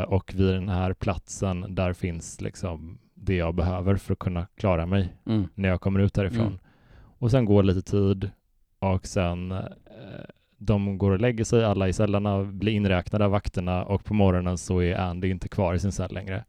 [0.08, 4.86] och vid den här platsen där finns liksom det jag behöver för att kunna klara
[4.86, 5.48] mig Mm.
[5.54, 6.46] när jag kommer ut därifrån.
[6.46, 6.58] Mm.
[7.18, 8.30] Och sen går lite tid
[8.78, 9.54] och sen
[10.58, 14.58] de går och lägger sig, alla i cellerna blir inräknade av vakterna och på morgonen
[14.58, 16.44] så är Andy inte kvar i sin cell längre.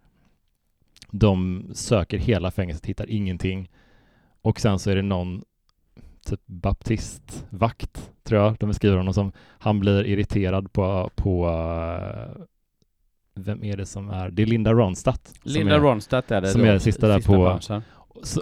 [1.12, 3.70] De söker hela fängelset, hittar ingenting
[4.42, 5.44] och sen så är det någon
[6.26, 9.32] typ baptistvakt, tror jag de beskriver honom som.
[9.40, 12.42] Han blir irriterad på, på eh,
[13.36, 14.30] vem är det som är?
[14.32, 15.34] Det är Linda Ronstadt.
[15.44, 17.82] Linda är, Ronstadt är det som då, är sista där på- planschen.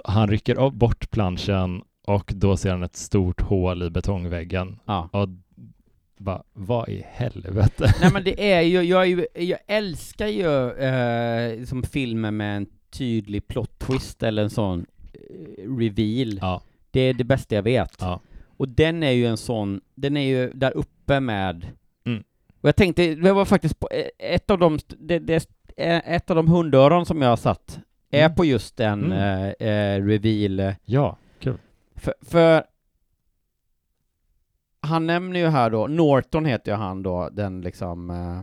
[0.06, 4.80] han rycker bort planschen och då ser han ett stort hål i betongväggen.
[4.86, 5.10] Ja.
[5.12, 5.30] Och
[6.18, 7.94] bara, vad i helvete?
[8.02, 12.58] Nej men det är ju, jag, är ju, jag älskar ju eh, som filmer med
[12.58, 16.38] en tydlig plot twist eller en sån eh, reveal.
[16.42, 16.62] Ja,
[16.92, 17.98] Det är det bästa jag vet.
[18.00, 18.20] ja.
[18.58, 21.68] Och den är ju en sån, den är ju där uppe med
[22.06, 22.24] Mm.
[22.62, 25.48] Och jag tänkte, det var faktiskt på, eh, ett av de, det, det,
[25.78, 27.80] eh, ett av de hundöron som jag har satt
[28.12, 28.36] är Mm.
[28.36, 29.54] på just den Mm.
[29.60, 31.58] eh, reveal Ja, kul.
[31.96, 32.64] För, för
[34.84, 38.40] han nämner ju här då, Norton heter ju han då, den liksom eh,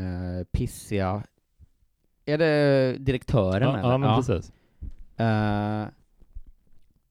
[0.00, 1.22] eh, pissiga,
[2.24, 3.90] är det direktören Ja, eller?
[3.90, 4.52] ja, men precis.
[5.16, 5.86] Eh,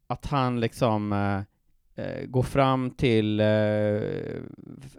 [0.08, 4.02] att han liksom eh, eh, går fram till eh,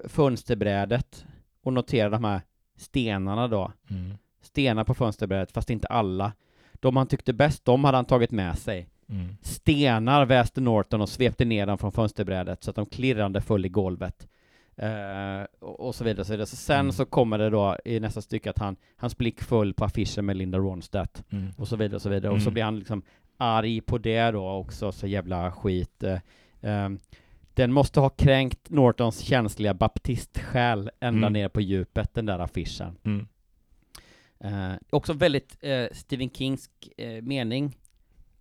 [0.05, 1.27] fönsterbrädet
[1.63, 2.41] och noterar de här
[2.77, 3.73] stenarna då.
[3.91, 4.17] Mm.
[4.43, 6.33] Stenar på fönsterbrädet, fast inte alla.
[6.73, 8.89] De han tyckte bäst om hade han tagit med sig.
[9.09, 9.37] Mm.
[9.43, 13.69] Stenar väste Norton och svepte ner dem från fönsterbrädet så att de klirrande föll i
[13.69, 14.29] golvet.
[14.77, 16.25] Eh, och, så vidare.
[16.25, 16.47] Så, vidare.
[16.47, 16.93] så sen Mm.
[16.93, 20.37] så kommer det då i nästa stycke att han, hans blick föll på affischen med
[20.37, 21.53] Linda Ronstadt Mm.
[21.57, 22.33] och så vidare och så vidare.
[22.33, 22.53] Och så Mm.
[22.55, 23.03] blir han liksom
[23.37, 26.05] arg på det då också, så jävla skit.
[26.61, 26.99] Ehm,
[27.55, 31.33] den måste ha kränkt Nortons känsliga baptistsjäl ända Mm.
[31.33, 32.97] ner på djupet, den där affischen.
[33.05, 33.27] Mm.
[34.41, 35.57] Eh, också väldigt
[35.93, 37.77] Stephen Kingsk eh, mening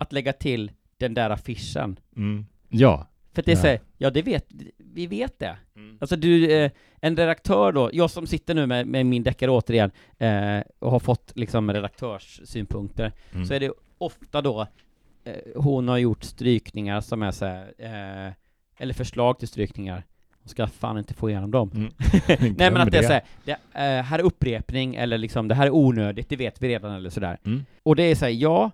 [0.04, 2.00] att lägga till den där affischen.
[2.16, 2.46] Mm.
[2.70, 3.08] Ja.
[3.34, 3.62] För att det är Ja.
[3.62, 4.46] så här, ja det vet,
[4.78, 5.58] vi vet det.
[6.00, 9.92] Alltså du, eh, en redaktör då, jag som sitter nu med, med min deckare återigen,
[10.18, 13.46] eh, och har fått liksom redaktörssynpunkter, Mm.
[13.46, 14.68] så är det ofta då
[15.24, 18.34] eh, hon har gjort strykningar som är så här, eh,
[18.78, 20.04] eller förslag till strykningar,
[20.42, 21.72] hon ska fan inte få igenom dem.
[21.76, 21.92] Mm.
[22.58, 25.56] Nej men att det är så här, det, eh, här är upprepning, eller liksom det
[25.56, 27.38] här är onödigt, det vet vi redan eller sådär.
[27.46, 27.66] Mm.
[27.84, 28.72] Och det är så här, ja,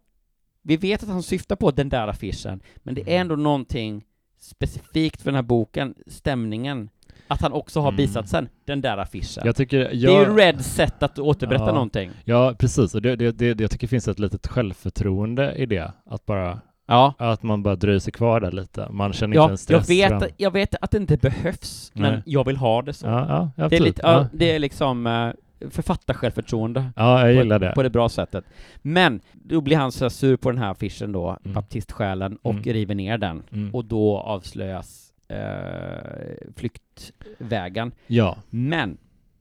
[0.63, 3.21] vi vet att han syftar på den där affischen, men det är Mm.
[3.21, 4.03] ändå någonting
[4.39, 6.89] specifikt för den här boken, stämningen,
[7.27, 7.97] att han också har Mm.
[7.97, 9.43] bisatsen, den där affischen.
[9.45, 11.71] Jag tycker, Det är jag, ju Reds sätt att återberätta Ja.
[11.73, 12.11] någonting.
[12.25, 15.91] ja precis, och det, det, det, jag tycker det finns ett litet självförtroende i det,
[16.05, 17.13] att bara, Ja.
[17.17, 18.87] att man bara dröjer sig kvar där lite.
[18.91, 19.87] Man känner inte Ja, en jag stress.
[19.87, 22.21] fram- vet, jag vet att det inte behövs, men Nej.
[22.25, 23.07] jag vill ha det så.
[23.07, 25.29] Ja, ja, det, är lite, det är liksom eh,
[25.69, 26.91] författarsjälvförtroende.
[26.95, 27.71] ja, jag på, gillar ett- det.
[27.75, 28.45] på det bra sättet.
[28.81, 31.53] Men då blir han så sur på den här affischen då, Mm.
[31.53, 32.63] baptistsjälen, och Mm.
[32.63, 33.43] river ner den.
[33.51, 33.75] Mm.
[33.75, 37.91] Och då avslöjas eh, flyktvägen.
[38.07, 38.37] Ja.
[38.49, 38.97] Men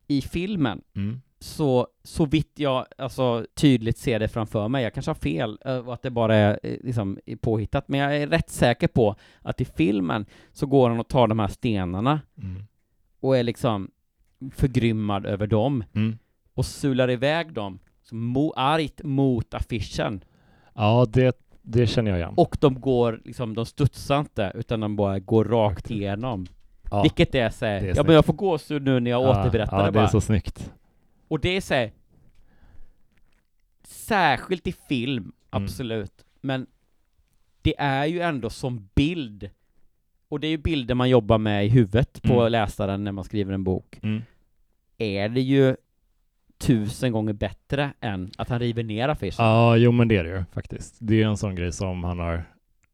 [0.06, 1.20] i filmen, Mm.
[1.40, 5.76] så, så vitt jag alltså, tydligt ser det framför mig, jag kanske har fel eh,
[5.78, 9.60] och att det bara är eh, liksom, påhittat, men jag är rätt säker på att
[9.60, 12.62] i filmen så går han och tar de här stenarna Mm.
[13.20, 13.90] och är liksom
[14.54, 16.18] förgrymmad över dem Mm.
[16.54, 20.24] och sular iväg dem så mo- argt mot affischen.
[20.74, 22.34] Ja, det, det känner jag igen.
[22.36, 26.46] Och de går liksom, de studsar inte, utan de bara går rakt igenom.
[26.90, 27.02] ja.
[27.02, 28.06] Vilket är såhär, det är ja snyggt.
[28.06, 30.08] men jag får gåshud nu när jag ja, återberättar ja, det det är bara.
[30.08, 30.72] så snyggt.
[31.28, 31.92] Och det är såhär,
[33.84, 35.32] särskilt i film, Mm.
[35.64, 36.66] absolut, men
[37.62, 39.50] det är ju ändå som bild,
[40.28, 42.52] och det är ju bilder man jobbar med i huvudet på Mm.
[42.52, 44.22] läsaren när man skriver en bok, Mm.
[44.98, 45.76] är det ju
[46.58, 49.44] tusen gånger bättre än att han river ner affischen.
[49.44, 50.96] Ja, jo men det är det ju faktiskt.
[51.00, 52.42] Det är en sån grej som han har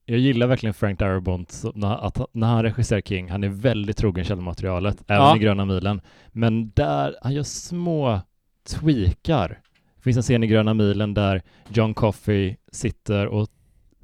[0.07, 4.25] jag gillar verkligen Frank Darabont, när, att, när han regisserar King, han är väldigt trogen
[4.25, 5.37] källmaterialet, även Ja.
[5.37, 6.01] i Gröna milen.
[6.29, 8.21] Men där, han gör små
[8.69, 9.61] tweakar.
[9.97, 13.49] Det finns en scen i Gröna milen där John Coffey sitter och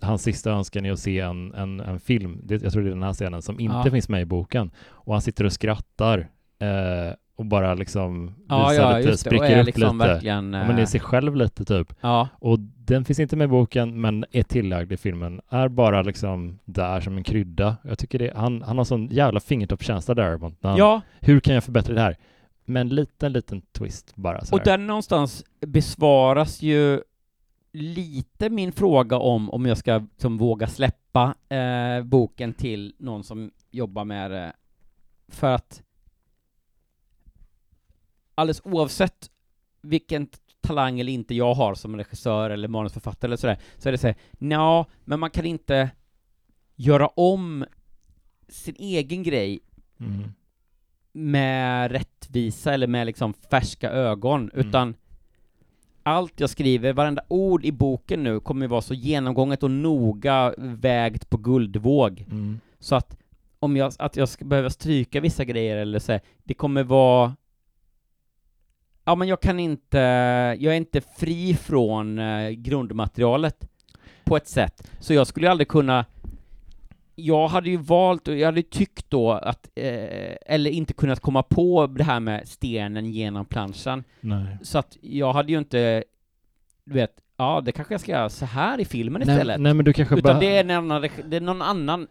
[0.02, 2.94] hans sista önskan är att se en, en, en film, det, jag tror det är
[2.94, 3.90] den här scenen, som inte Ja.
[3.90, 4.70] finns med i boken.
[4.90, 6.18] Och han sitter och skrattar
[6.58, 10.08] eh, och bara liksom Ja, visar ja, lite, spricker upp liksom lite.
[10.08, 10.52] verkligen...
[10.52, 11.94] Ja, men det är eh, sig själv lite typ.
[12.00, 15.40] ja, Och den finns inte med i boken, men är tillagd i filmen.
[15.48, 17.76] Är bara liksom där som en krydda.
[17.84, 20.38] Jag tycker det, han, han har sån jävla fingertoppskänsla där.
[20.62, 22.16] han- ja, Hur kan jag förbättra det här?
[22.64, 24.44] Med en liten, liten twist bara.
[24.44, 27.00] Så och där någonstans besvaras ju
[27.72, 33.50] lite min fråga om om jag ska som, våga släppa eh, boken till någon som
[33.70, 34.52] jobbar med det.
[35.28, 35.82] För att
[38.34, 39.30] alldeles oavsett
[39.82, 40.28] vilken
[40.60, 44.16] talang eller inte jag har som regissör eller manusförfattare eller sådär, så är det såhär,
[44.38, 45.90] ja, men man kan inte
[46.76, 47.64] göra om
[48.48, 49.60] sin egen grej
[50.00, 50.32] Mm.
[51.12, 54.68] med rättvisa eller med liksom färska ögon, Mm.
[54.68, 54.94] utan
[56.02, 60.54] allt jag skriver, varenda ord i boken nu kommer ju vara så genomgånget och noga
[60.58, 62.60] vägt på guldvåg, Mm.
[62.78, 63.16] så att
[63.58, 67.36] om jag, att jag ska behöva stryka vissa grejer eller så, här, det kommer vara
[69.04, 69.98] Ja men jag kan inte,
[70.60, 73.68] jag är inte fri från eh, grundmaterialet
[74.24, 76.04] på ett sätt, så jag skulle aldrig kunna
[77.26, 81.42] jag hade ju valt, och jag hade tyckt då att, eh, eller inte kunnat komma
[81.42, 84.58] på det här med stenen genom planschen, Nej.
[84.62, 86.04] så att jag hade ju inte,
[86.84, 89.60] du vet, ja det kanske jag ska göra så här i filmen Nej, istället.
[89.60, 92.06] nej, men du kanske Utan det är någon annan, det är någon annan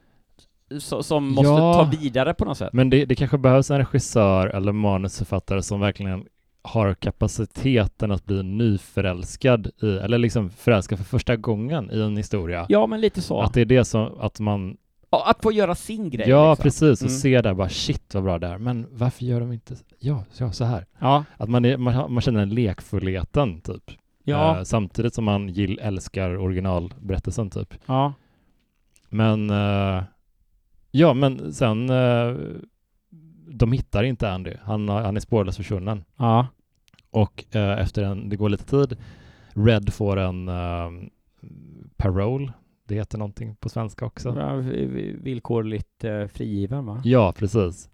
[0.79, 1.73] så, som måste Ja.
[1.73, 2.73] ta vidare på något sätt.
[2.73, 6.25] Men det, det kanske behövs en regissör eller manusförfattare som verkligen
[6.61, 12.65] har kapaciteten att bli nyförälskad i, eller liksom förälskad för första gången i en historia.
[12.69, 13.41] Ja, men lite så.
[13.41, 14.77] Att, det är det som, att man,
[15.17, 16.29] att få göra sin grej.
[16.29, 16.63] ja liksom.
[16.63, 17.19] precis, och Mm.
[17.19, 20.51] se där bara shit vad bra det är, men varför gör de inte, ja, ja
[20.51, 20.85] så här.
[20.99, 23.91] Ja, Att man, är, man, man känner den lekfullheten typ.
[24.23, 27.73] ja, Eh, samtidigt som man gill, älskar originalberättelsen typ.
[27.85, 28.13] ja.
[29.09, 30.03] Men, eh,
[30.91, 32.35] ja men sen, eh,
[33.51, 34.53] de hittar inte Andy.
[34.63, 36.03] Han, han är spårlöst försvunnen.
[36.17, 36.47] Ja.
[37.11, 38.97] Och eh, efter en, det går lite tid,
[39.53, 40.89] Red får en eh,
[41.97, 42.53] parole.
[42.89, 44.35] Det heter någonting på svenska också.
[44.39, 47.01] Ja, vi- vi- Villkorligt eh, frigiven va?
[47.03, 47.89] Ja, precis.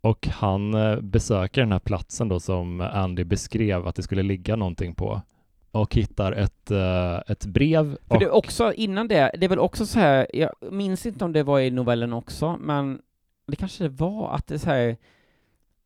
[0.00, 4.56] Och han eh, besöker den här platsen då som Andy beskrev att det skulle ligga
[4.56, 5.22] någonting på.
[5.70, 7.96] Och hittar ett, eh, ett brev.
[8.08, 11.24] För det är också, innan det, det är väl också så här, jag minns inte
[11.24, 13.00] om det var i novellen också, men
[13.46, 14.96] det kanske det var, att det är så här,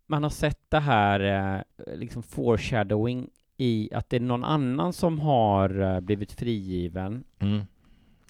[0.06, 1.20] man har sett det här,
[1.56, 7.60] eh, liksom foreshadowing i att det är någon annan som har blivit frigiven mm,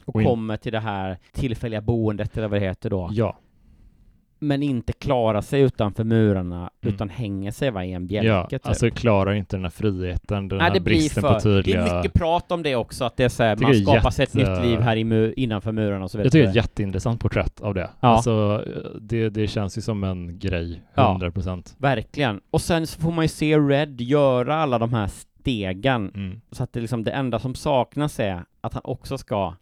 [0.09, 3.39] och Och in- kommer till det här tillfälliga boendet eller vad det heter då, ja,
[4.41, 6.95] men inte klarar sig utanför murarna, Mm.
[6.95, 8.67] utan hänger sig va, i en bjälke ja typ.
[8.67, 11.85] alltså klarar inte den här friheten, den Nej, här bristen för, på tydliga...
[11.85, 14.23] det är mycket prat om det också, att det är så här, man skapar sig
[14.23, 16.27] ett jätte- nytt liv här i mu- innanför murarna och så vidare.
[16.27, 17.91] Jag tycker det är ett jätteintressant porträtt av det.
[18.01, 18.09] Ja.
[18.09, 18.65] Alltså,
[19.01, 21.11] det, det känns ju som en grej, Ja.
[21.11, 21.75] 100 procent.
[21.79, 22.41] Verkligen.
[22.51, 26.41] Och sen så får man ju se Red göra alla de här stegen, Mm.
[26.51, 29.55] så att det liksom det enda som saknas är att han också ska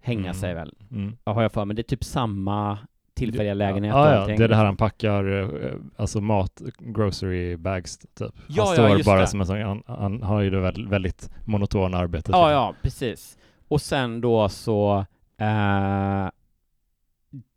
[0.00, 0.34] hänga Mm.
[0.34, 1.16] sig väl, Mm.
[1.24, 1.76] har jag för mig.
[1.76, 2.78] Det är typ samma
[3.14, 7.98] tillfälliga lägenhet Ja, ja, det är det här han packar, eh, alltså mat, grocery bags
[7.98, 8.08] typ.
[8.18, 9.26] Ja, han ja, står just bara det.
[9.26, 12.28] som en sån, han, han har ju det väldigt, väldigt monotona arbetet.
[12.32, 13.38] Ja, ja, precis.
[13.68, 15.04] Och sen då så,
[15.38, 16.28] eh,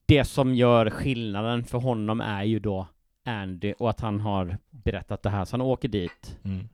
[0.06, 2.88] det som gör skillnaden för honom är ju då
[3.26, 6.40] Andy och att han har berättat det här, så han åker dit.
[6.44, 6.70] Mm.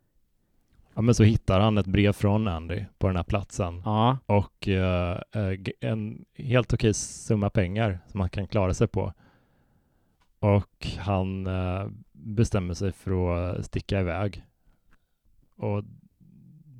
[0.99, 4.67] Ja, men så hittar han ett brev från Andy på den här platsen Ja, och
[4.67, 9.13] eh, eh, en helt okej summa pengar som han kan klara sig på.
[10.39, 14.43] Och han eh, bestämmer sig för att sticka iväg.
[15.57, 15.83] Och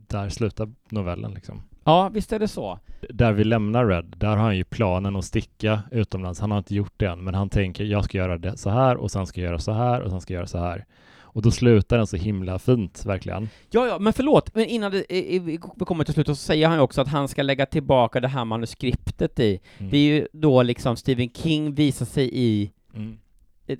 [0.07, 1.61] där slutar novellen liksom.
[1.83, 2.79] ja visst är det så.
[3.09, 6.39] Där vi lämnar Red, där har han ju planen att sticka utomlands.
[6.39, 8.97] Han har inte gjort det än, men han tänker jag ska göra det så här
[8.97, 10.85] och sen ska jag göra så här och sen ska jag göra så här.
[11.33, 13.49] Och då slutar den så himla fint, verkligen.
[13.71, 15.05] Ja, ja, men förlåt, men innan det,
[15.39, 18.27] vi kommer till slutet så säger han ju också att han ska lägga tillbaka det
[18.27, 19.59] här manuskriptet i.
[19.77, 19.91] Mm.
[19.91, 23.17] Det är ju då liksom Stephen King visar sig i, Mm.
[23.65, 23.79] det,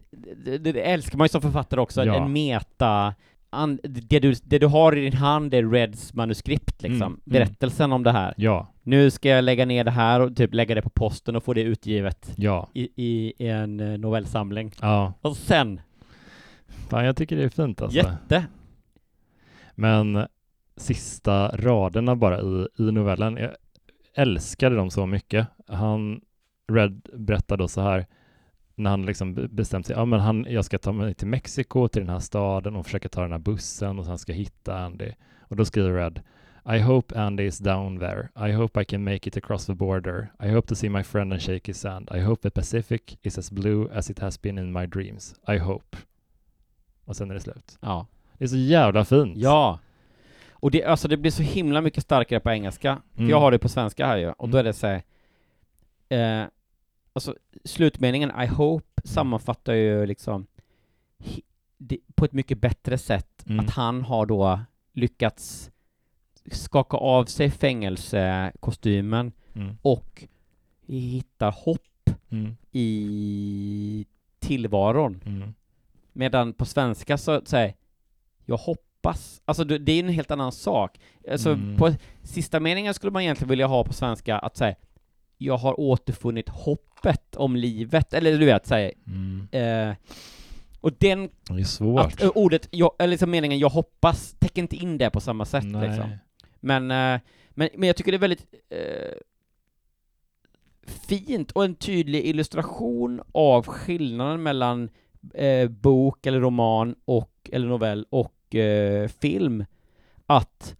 [0.58, 2.16] det, det älskar man ju som författare också, Ja.
[2.26, 3.14] en meta,
[3.50, 7.20] an, det, du, det du har i din hand är Reds manuskript liksom, Mm, mm.
[7.26, 8.34] berättelsen om det här.
[8.38, 11.44] Ja, Nu ska jag lägga ner det här och typ lägga det på posten och
[11.44, 14.72] få det utgivet ja, i, i, i en eh, novellsamling.
[14.82, 15.14] ja.
[15.22, 15.82] Och sen,
[16.90, 17.98] Fan, jag tycker det är fint alltså.
[17.98, 18.46] jätte,
[19.76, 20.28] Men
[20.78, 23.52] sista raderna bara i, i novellen, jag
[24.14, 25.48] älskade dem så mycket.
[25.68, 26.22] Han,
[26.72, 28.06] Red berättar då så här,
[28.76, 31.88] när han liksom be- bestämt sig, ja men han, jag ska ta mig till Mexiko,
[31.88, 35.12] till den här staden och försöka ta den här bussen och sen ska hitta Andy.
[35.40, 36.22] Och då skriver Red,
[36.76, 38.30] I hope Andy is down there.
[38.50, 40.32] I hope I can make it across the border.
[40.44, 42.10] I hope to see my friend and shake his hand.
[42.16, 45.36] I hope the Pacific is as blue as it has been in my dreams.
[45.48, 45.98] I hope.
[47.10, 47.78] Och sen är det slut.
[47.82, 48.08] Ja.
[48.38, 49.38] Det är så jävla fint.
[49.38, 49.80] Ja.
[50.52, 53.02] Och det, alltså det blir så himla mycket starkare på engelska.
[53.14, 53.30] För Mm.
[53.30, 54.60] jag har det på svenska här ju, och då Mm.
[54.60, 55.04] är det så här,
[56.10, 56.48] eh,
[57.14, 60.48] alltså slutmeningen I hope sammanfattar ju liksom
[61.20, 61.42] hi-
[61.78, 63.60] det, på ett mycket bättre sätt Mm.
[63.66, 64.60] att han har då
[64.94, 65.72] lyckats
[66.52, 69.78] skaka av sig fängelsekostymen Mm.
[69.82, 70.24] och
[70.88, 72.56] hittar hopp Mm.
[72.72, 74.06] i
[74.40, 75.22] tillvaron.
[76.14, 77.74] Medan på svenska så säger
[78.46, 81.00] jag hoppas, alltså det är en helt annan sak.
[81.32, 81.78] Alltså Mm.
[81.78, 81.94] på
[82.24, 84.76] sista meningen skulle man egentligen vilja ha på svenska att säga
[85.38, 89.48] jag har återfunnit hoppet om livet, eller du vet, säg Mm.
[89.52, 89.96] eh,
[90.82, 92.06] och den, Det är svårt.
[92.06, 95.46] att, eh, ordet, jag, eller liksom meningen jag hoppas, täcker inte in det på samma
[95.46, 95.88] sätt Nej.
[95.90, 96.10] liksom.
[96.60, 99.14] Men, eh, men, men jag tycker det är väldigt eh,
[100.86, 104.90] fint och en tydlig illustration av skillnaden mellan
[105.34, 109.66] eh, bok eller roman och, eller novell och eh, film.
[110.26, 110.76] Att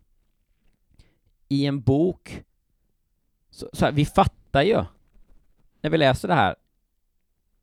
[1.48, 2.44] i en bok,
[3.50, 4.84] så, så här, vi fattar ju
[5.82, 6.56] när vi läser det här,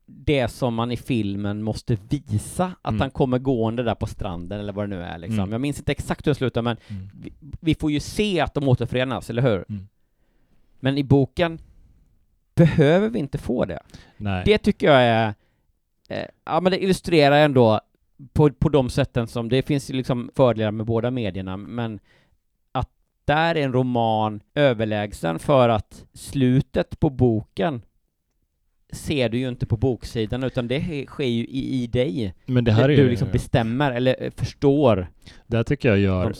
[0.05, 3.01] det som man i filmen måste visa, att Mm.
[3.01, 5.39] han kommer gående där på stranden eller vad det nu är liksom.
[5.39, 5.51] Mm.
[5.51, 7.09] Jag minns inte exakt hur det slutar men Mm.
[7.21, 9.65] vi, vi får ju se att de återförenas, eller hur?
[9.69, 9.87] Mm.
[10.79, 11.59] Men i boken
[12.55, 13.79] behöver vi inte få det.
[14.17, 14.43] Nej.
[14.45, 15.33] Det tycker jag är,
[16.07, 17.81] eh, ja men det illustrerar ändå
[18.33, 21.99] på, på de sätten som, det finns ju liksom fördelar med båda medierna, men
[22.71, 22.89] att
[23.25, 27.81] där är en roman överlägsen för att slutet på boken
[28.91, 32.33] ser du ju inte på boksidan, utan det ske- sker ju i, i dig.
[32.45, 35.07] Men det här är du liksom bestämmer, eller eh, förstår
[35.47, 36.33] det här tycker jag gör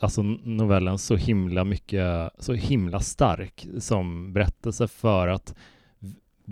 [0.00, 5.54] alltså novellen så himla mycket, så himla stark som berättelse för att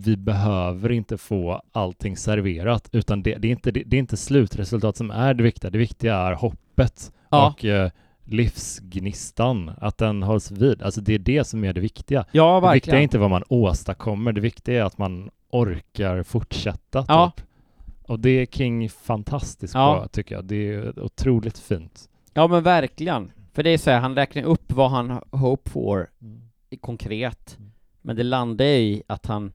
[0.01, 4.17] vi behöver inte få allting serverat utan det, det, är inte, det, det är inte
[4.17, 5.71] slutresultat som är det viktiga.
[5.71, 7.49] Det viktiga är hoppet Ja.
[7.51, 7.91] och eh,
[8.25, 10.83] livsgnistan, att den hålls vid.
[10.83, 12.25] Alltså det är det som är det viktiga.
[12.33, 17.05] Ja, Det viktiga är inte vad man åstadkommer, det viktiga är att man orkar fortsätta.
[17.09, 17.33] Ja.
[17.37, 17.47] Typ.
[18.03, 20.01] Och det är King fantastisk Ja.
[20.03, 20.45] på, tycker jag.
[20.45, 22.09] Det är otroligt fint.
[22.35, 23.33] Ja men verkligen.
[23.53, 26.11] För det är så här, han räknar upp vad han hope for
[26.71, 27.57] i konkret.
[27.59, 27.71] Mm.
[28.03, 29.53] Men det landar i att han,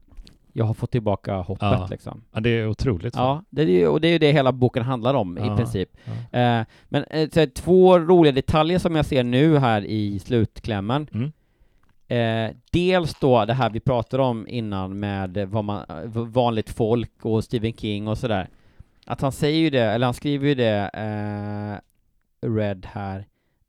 [0.56, 1.86] jag har fått tillbaka hoppet Ja.
[1.90, 2.22] liksom.
[2.32, 3.14] Ja, det är otroligt.
[3.16, 5.54] Ja, det är ju, och det är ju det hela boken handlar om Ja.
[5.54, 5.88] i princip.
[6.04, 6.38] Ja.
[6.40, 11.08] Eh, men eh, så två roliga detaljer som jag ser nu här i slutklämmen.
[11.14, 11.32] Mm.
[12.08, 15.84] Eh, dels då det här vi pratade om innan med vad man,
[16.32, 18.48] vanligt folk och Stephen King och sådär.
[19.06, 21.80] Att han säger ju det, eller han skriver ju det, eh,
[22.50, 23.26] Red här,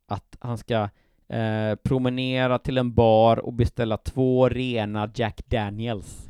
[0.08, 0.90] att han ska
[1.30, 6.28] eh, promenera till en bar och beställa två rena Jack Daniels.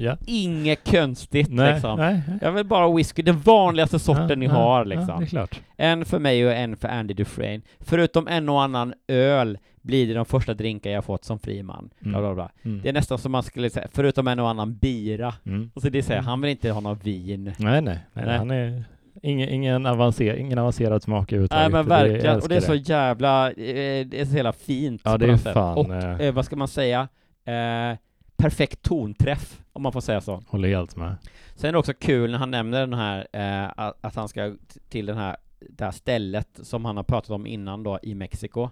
[0.00, 0.16] Ja.
[0.26, 1.98] Inget konstigt Nej, liksom.
[1.98, 2.38] nej, nej.
[2.42, 5.26] Jag vill bara whisky, den vanligaste sorten Ja, ni ja, har liksom.
[5.30, 5.48] det.
[5.76, 7.60] En för mig och en för Andy Dufresne.
[7.80, 11.90] Förutom en och annan öl blir det de första drinkar jag fått som fri man.
[12.00, 12.12] Mm.
[12.12, 12.50] Bla, bla, bla.
[12.64, 12.80] Mm.
[12.82, 15.34] Det är nästan som man skulle säga, förutom en och annan bira.
[15.46, 15.70] Mm.
[15.74, 17.44] Och så det säger han vill inte ha någon vin.
[17.58, 18.38] Nej, nej, nej, Nej.
[18.38, 18.84] Han är
[19.22, 21.72] ingen, ingen, avancer, ingen avancerad smak Nej överhuvudtaget.
[21.72, 25.00] men Det- jag verkligen, och det är så jävla, eh, det är så jävla fint
[25.04, 26.20] Ja, det är fan, Och eh.
[26.20, 27.08] eh, vad ska man säga?
[27.46, 27.98] Eh,
[28.38, 30.42] perfekt tonträff, om man får säga så.
[30.48, 31.16] Håller helt med.
[31.54, 33.70] Sen är det också kul när han nämner den här, eh,
[34.00, 34.54] att, han ska
[34.88, 35.36] till den här,
[35.70, 38.70] det här stället som han har pratat om innan då i Mexiko.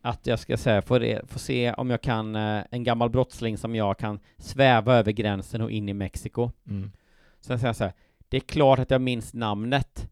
[0.00, 3.58] Att jag ska säga, få, re, få se om jag kan, eh, en gammal brottsling
[3.58, 6.50] som jag kan sväva över gränsen och in i Mexiko.
[6.68, 6.92] Mm.
[7.40, 7.92] Sen säger jag så här,
[8.28, 10.08] det är klart att jag minns namnet.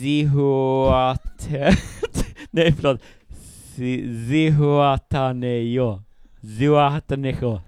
[0.00, 1.76] Zihuate...
[2.50, 3.00] Nej förlåt.
[3.76, 6.02] Zi- Zihuatanejo.
[6.58, 7.60] Zihuatanejo.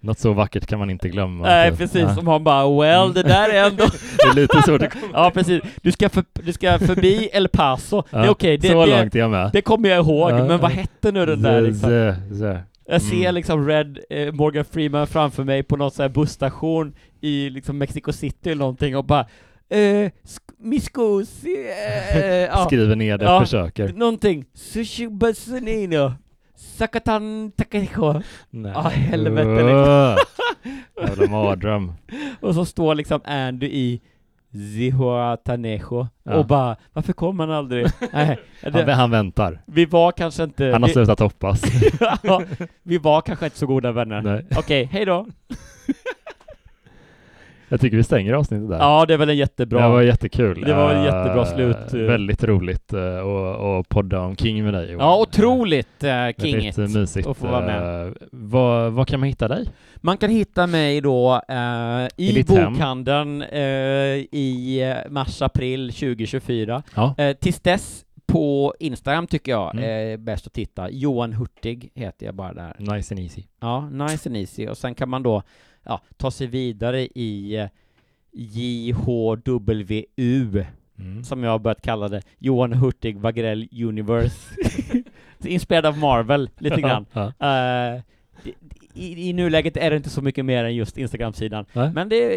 [0.00, 1.44] Något så vackert kan man inte glömma.
[1.46, 1.78] Nej typ.
[1.78, 2.14] precis, Ja.
[2.14, 3.84] som han bara 'Well, det där är ändå'
[4.18, 5.08] Det är lite så det kommer.
[5.14, 8.68] Ja precis, du ska, för, du ska förbi El Paso, det är Ja, okej, det,
[8.68, 9.50] så det, långt är jag med.
[9.52, 10.74] det kommer jag ihåg, Ja, men vad ja.
[10.74, 11.90] hette nu den där liksom?
[11.90, 13.34] z- z- Jag ser Mm.
[13.34, 18.12] liksom Red eh, Morgan Freeman framför mig på någon sån här busstation i liksom Mexico
[18.12, 19.26] City eller någonting och bara
[19.70, 20.10] eh,
[20.80, 21.66] Scusi,
[22.14, 22.20] eh,
[22.52, 23.40] ja, Skriver ner det, Ja.
[23.40, 23.92] försöker.
[23.92, 26.12] någonting, Sushi Basanino,
[26.64, 28.72] Sakatan Takahijo, Nej.
[28.76, 30.16] Ah, helvete, liksom.
[31.08, 31.92] Jävla mardröm.
[32.40, 34.00] och så står liksom Andy i
[34.52, 36.34] Zihuatanejo Ja.
[36.34, 37.86] och bara, varför kommer han aldrig?
[38.12, 38.38] Nej,
[38.72, 39.60] Han, han väntar.
[39.66, 41.62] vi var kanske inte, Han har vi, slutat hoppas.
[42.22, 42.42] ja,
[42.82, 44.44] vi var kanske inte så goda vänner.
[44.56, 45.26] Okej, hej då.
[47.68, 48.78] Jag tycker vi stänger avsnittet där.
[48.78, 49.80] Ja, det är väl en jättebra...
[49.82, 50.60] Det var jättekul.
[50.60, 51.92] Det var en Eh, jättebra slut.
[52.08, 54.96] Väldigt roligt eh, att att podda om King med dig.
[54.98, 56.10] Ja, otroligt uh,
[56.44, 56.78] kingigt.
[56.78, 57.28] Väldigt mysigt.
[57.28, 58.06] att få vara med.
[58.06, 59.64] Eh, Var, var kan man hitta dig?
[59.96, 61.54] Man kan hitta mig då eh,
[62.16, 62.72] i, hem.
[62.72, 63.60] bokhandeln eh,
[64.32, 66.82] i eh, mars-april 2024.
[66.94, 67.14] Ja.
[67.18, 69.84] Eh, tills dess på Instagram tycker jag Mm.
[69.84, 70.90] är bäst att titta.
[70.90, 72.74] Johan Hurtig heter jag bara där.
[72.78, 73.42] Nice and easy.
[73.60, 74.68] Ja, nice and easy.
[74.68, 75.42] Och sen kan man då
[75.84, 77.68] ja, ta sig vidare i eh,
[79.34, 80.64] JHWU,
[80.98, 81.24] Mm.
[81.24, 84.54] som jag har börjat kalla det, Johan Hurtig Wagrell Universe.
[85.44, 87.06] Inspirerad av Marvel, lite grann.
[87.12, 87.32] Ja.
[88.94, 91.64] Eh, i, I nuläget är det inte så mycket mer än just Instagram-sidan.
[91.72, 92.36] Men det,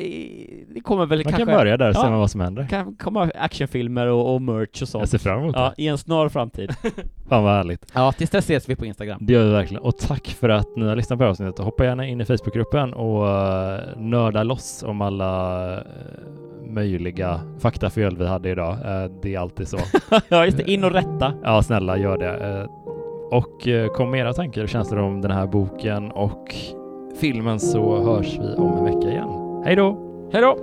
[0.74, 1.46] det kommer väl Man kanske...
[1.46, 2.18] kan börja där och se Ja.
[2.18, 2.68] vad som händer.
[2.70, 5.02] kan komma actionfilmer och, och merch och sånt.
[5.02, 5.84] Jag ser fram emot Ja, det.
[5.84, 6.72] i en snar framtid.
[7.30, 7.86] Fan vad härligt.
[7.94, 9.18] ja, tills dess ses vi på Instagram.
[9.22, 9.84] Det gör vi verkligen.
[9.84, 11.60] Och tack för att ni har lyssnat på avsnittet.
[11.60, 15.82] Hoppa gärna in i Facebookgruppen och uh, nörda loss om alla eh,
[16.66, 18.74] möjliga faktafel vi hade idag.
[18.74, 19.78] Eh, det är alltid så.
[20.30, 20.72] ja, just det.
[20.72, 21.34] In och rätta.
[21.44, 22.68] Ja, snälla gör det.
[23.32, 26.56] Och eh, kom med era tankar och känslor om den här boken och
[27.20, 29.62] filmen så hörs vi om en vecka igen.
[29.66, 29.98] Hej då!
[30.32, 30.58] Hej då!